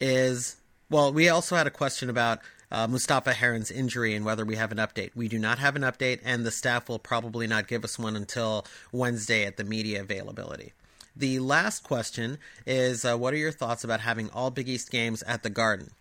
is 0.01 0.57
well, 0.89 1.13
we 1.13 1.29
also 1.29 1.55
had 1.55 1.67
a 1.67 1.71
question 1.71 2.09
about 2.09 2.39
uh, 2.75 2.87
Mustapha 2.87 3.33
Heron's 3.33 3.71
injury 3.71 4.13
and 4.15 4.25
whether 4.25 4.43
we 4.43 4.57
have 4.57 4.73
an 4.73 4.79
update. 4.79 5.11
We 5.15 5.29
do 5.29 5.39
not 5.39 5.59
have 5.59 5.77
an 5.77 5.83
update, 5.83 6.19
and 6.25 6.45
the 6.45 6.51
staff 6.51 6.89
will 6.89 6.99
probably 6.99 7.47
not 7.47 7.69
give 7.69 7.85
us 7.85 7.97
one 7.97 8.17
until 8.17 8.65
Wednesday 8.91 9.45
at 9.45 9.55
the 9.55 9.63
media 9.63 10.01
availability. 10.01 10.73
The 11.15 11.39
last 11.39 11.83
question 11.83 12.37
is 12.67 13.05
uh, 13.05 13.15
What 13.15 13.33
are 13.33 13.37
your 13.37 13.53
thoughts 13.53 13.85
about 13.85 14.01
having 14.01 14.29
all 14.31 14.51
Big 14.51 14.67
East 14.67 14.91
games 14.91 15.23
at 15.23 15.41
the 15.41 15.49
Garden? 15.49 15.91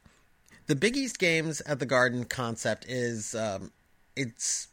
The 0.66 0.74
Big 0.74 0.96
East 0.96 1.20
games 1.20 1.60
at 1.60 1.78
the 1.78 1.86
Garden 1.86 2.24
concept 2.24 2.86
is 2.88 3.36
um, 3.36 3.70
it's 4.16 4.66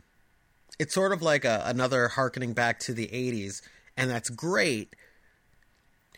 it's 0.79 0.95
sort 0.95 1.11
of 1.11 1.21
like 1.21 1.45
a, 1.45 1.61
another 1.65 2.07
harkening 2.07 2.53
back 2.53 2.79
to 2.79 2.95
the 2.95 3.09
80s, 3.09 3.61
and 3.95 4.09
that's 4.09 4.31
great 4.31 4.95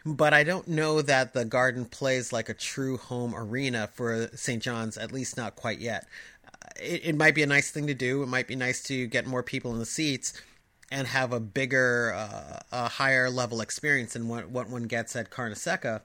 but 0.06 0.34
I 0.34 0.44
don't 0.44 0.68
know 0.68 1.02
that 1.02 1.34
the 1.34 1.46
Garden 1.46 1.86
plays 1.86 2.34
like 2.34 2.50
a 2.50 2.54
true 2.54 2.98
home 2.98 3.34
arena 3.36 3.90
for 3.94 4.30
St. 4.36 4.62
John's, 4.62 4.98
at 4.98 5.12
least 5.12 5.38
not 5.38 5.56
quite 5.56 5.80
yet. 5.80 6.08
It, 6.80 7.06
it, 7.06 7.16
might 7.16 7.36
be 7.36 7.44
a 7.44 7.48
nice 7.48 7.72
thing 7.72 7.88
to 7.88 7.94
do. 7.94 8.24
It 8.24 8.28
might 8.28 8.48
be 8.48 8.56
nice 8.56 8.84
to 8.84 9.08
get 9.08 9.26
more 9.26 9.44
people 9.44 9.72
in 9.72 9.80
the 9.80 9.86
seats 9.86 10.34
and 10.92 11.08
have 11.08 11.32
a 11.32 11.40
bigger, 11.40 12.14
uh, 12.16 12.60
a 12.72 12.90
higher 12.90 13.30
level 13.30 13.62
experience 13.62 14.14
than 14.14 14.28
what, 14.28 14.50
what 14.50 14.70
one 14.70 14.84
gets 14.84 15.16
at 15.16 15.30
Carnesecca. 15.30 16.02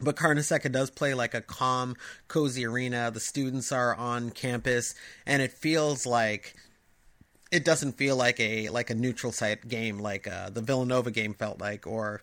But 0.00 0.16
Carnesecca 0.16 0.72
does 0.72 0.90
play 0.90 1.14
like 1.14 1.34
a 1.34 1.40
calm, 1.40 1.96
cozy 2.26 2.66
arena. 2.66 3.10
The 3.12 3.20
students 3.20 3.70
are 3.70 3.94
on 3.94 4.30
campus, 4.30 4.94
and 5.26 5.42
it 5.42 5.52
feels 5.52 6.06
like 6.06 6.54
it 7.52 7.64
doesn't 7.64 7.92
feel 7.92 8.16
like 8.16 8.40
a 8.40 8.70
like 8.70 8.88
a 8.90 8.94
neutral 8.94 9.32
site 9.32 9.68
game 9.68 9.98
like 9.98 10.26
uh, 10.26 10.48
the 10.50 10.62
Villanova 10.62 11.10
game 11.10 11.34
felt 11.34 11.60
like, 11.60 11.86
or 11.86 12.22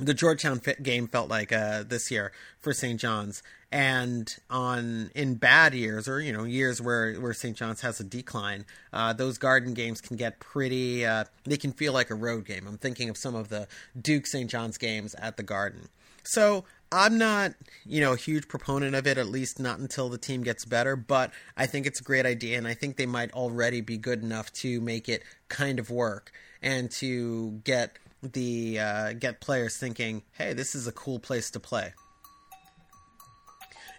the 0.00 0.14
Georgetown 0.14 0.60
game 0.82 1.06
felt 1.06 1.28
like 1.28 1.52
uh, 1.52 1.84
this 1.86 2.10
year 2.10 2.32
for 2.58 2.72
St. 2.72 2.98
John's, 2.98 3.42
and 3.70 4.34
on 4.48 5.10
in 5.14 5.34
bad 5.34 5.74
years 5.74 6.08
or 6.08 6.20
you 6.20 6.32
know 6.32 6.44
years 6.44 6.80
where 6.80 7.14
where 7.14 7.34
St. 7.34 7.56
John's 7.56 7.82
has 7.82 8.00
a 8.00 8.04
decline, 8.04 8.64
uh, 8.92 9.12
those 9.12 9.38
Garden 9.38 9.74
games 9.74 10.00
can 10.00 10.16
get 10.16 10.40
pretty. 10.40 11.04
Uh, 11.04 11.24
they 11.44 11.56
can 11.56 11.72
feel 11.72 11.92
like 11.92 12.10
a 12.10 12.14
road 12.14 12.46
game. 12.46 12.66
I'm 12.66 12.78
thinking 12.78 13.08
of 13.08 13.16
some 13.16 13.34
of 13.34 13.48
the 13.48 13.68
Duke 14.00 14.26
St. 14.26 14.50
John's 14.50 14.78
games 14.78 15.14
at 15.14 15.36
the 15.36 15.42
Garden. 15.42 15.88
So 16.22 16.64
I'm 16.92 17.18
not, 17.18 17.52
you 17.86 18.00
know, 18.00 18.14
a 18.14 18.16
huge 18.16 18.48
proponent 18.48 18.94
of 18.94 19.06
it, 19.06 19.16
at 19.16 19.26
least 19.26 19.60
not 19.60 19.78
until 19.78 20.08
the 20.08 20.18
team 20.18 20.42
gets 20.42 20.64
better, 20.64 20.96
but 20.96 21.30
I 21.56 21.66
think 21.66 21.86
it's 21.86 22.00
a 22.00 22.04
great 22.04 22.26
idea, 22.26 22.58
and 22.58 22.66
I 22.66 22.74
think 22.74 22.96
they 22.96 23.06
might 23.06 23.32
already 23.32 23.80
be 23.80 23.96
good 23.96 24.22
enough 24.22 24.52
to 24.54 24.80
make 24.80 25.08
it 25.08 25.22
kind 25.48 25.78
of 25.78 25.90
work 25.90 26.32
and 26.62 26.90
to 26.98 27.60
get 27.64 27.96
the 28.22 28.78
uh, 28.78 29.12
get 29.14 29.40
players 29.40 29.76
thinking, 29.78 30.22
"Hey, 30.32 30.52
this 30.52 30.74
is 30.74 30.86
a 30.86 30.92
cool 30.92 31.18
place 31.18 31.50
to 31.52 31.60
play." 31.60 31.92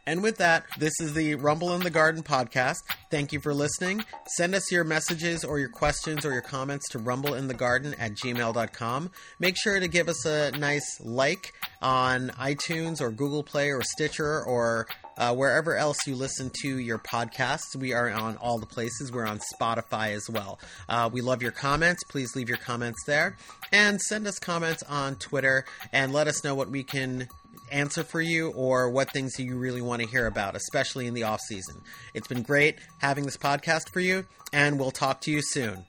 And 0.07 0.23
with 0.23 0.37
that, 0.37 0.65
this 0.79 0.93
is 0.99 1.13
the 1.13 1.35
Rumble 1.35 1.75
in 1.75 1.81
the 1.81 1.91
Garden 1.91 2.23
podcast. 2.23 2.79
Thank 3.11 3.31
you 3.31 3.39
for 3.39 3.53
listening. 3.53 4.03
Send 4.25 4.55
us 4.55 4.71
your 4.71 4.83
messages 4.83 5.43
or 5.43 5.59
your 5.59 5.69
questions 5.69 6.25
or 6.25 6.33
your 6.33 6.41
comments 6.41 6.89
to 6.89 6.99
rumbleinthegarden 6.99 7.95
at 7.99 8.13
gmail.com. 8.13 9.11
Make 9.39 9.57
sure 9.57 9.79
to 9.79 9.87
give 9.87 10.09
us 10.09 10.25
a 10.25 10.51
nice 10.51 10.99
like 11.01 11.53
on 11.81 12.29
iTunes 12.31 12.99
or 12.99 13.11
Google 13.11 13.43
Play 13.43 13.69
or 13.69 13.83
Stitcher 13.83 14.43
or 14.43 14.87
uh, 15.21 15.33
wherever 15.33 15.77
else 15.77 15.97
you 16.07 16.15
listen 16.15 16.51
to 16.61 16.79
your 16.79 16.97
podcasts. 16.97 17.75
We 17.75 17.93
are 17.93 18.09
on 18.09 18.37
all 18.37 18.57
the 18.57 18.65
places. 18.65 19.11
We're 19.11 19.27
on 19.27 19.39
Spotify 19.53 20.15
as 20.15 20.27
well. 20.27 20.59
Uh, 20.89 21.11
we 21.13 21.21
love 21.21 21.43
your 21.43 21.51
comments. 21.51 22.03
Please 22.03 22.35
leave 22.35 22.49
your 22.49 22.57
comments 22.57 23.03
there. 23.05 23.37
And 23.71 24.01
send 24.01 24.25
us 24.25 24.39
comments 24.39 24.81
on 24.89 25.15
Twitter 25.15 25.63
and 25.93 26.11
let 26.11 26.27
us 26.27 26.43
know 26.43 26.55
what 26.55 26.69
we 26.69 26.81
can 26.83 27.27
answer 27.71 28.03
for 28.03 28.19
you 28.19 28.49
or 28.53 28.89
what 28.89 29.11
things 29.11 29.39
you 29.39 29.57
really 29.57 29.81
want 29.81 30.01
to 30.01 30.07
hear 30.07 30.25
about, 30.25 30.55
especially 30.55 31.05
in 31.05 31.13
the 31.13 31.23
off 31.23 31.39
season. 31.41 31.81
It's 32.15 32.27
been 32.27 32.41
great 32.41 32.79
having 32.97 33.23
this 33.23 33.37
podcast 33.37 33.89
for 33.93 33.99
you, 33.99 34.25
and 34.51 34.79
we'll 34.79 34.89
talk 34.89 35.21
to 35.21 35.31
you 35.31 35.41
soon. 35.43 35.85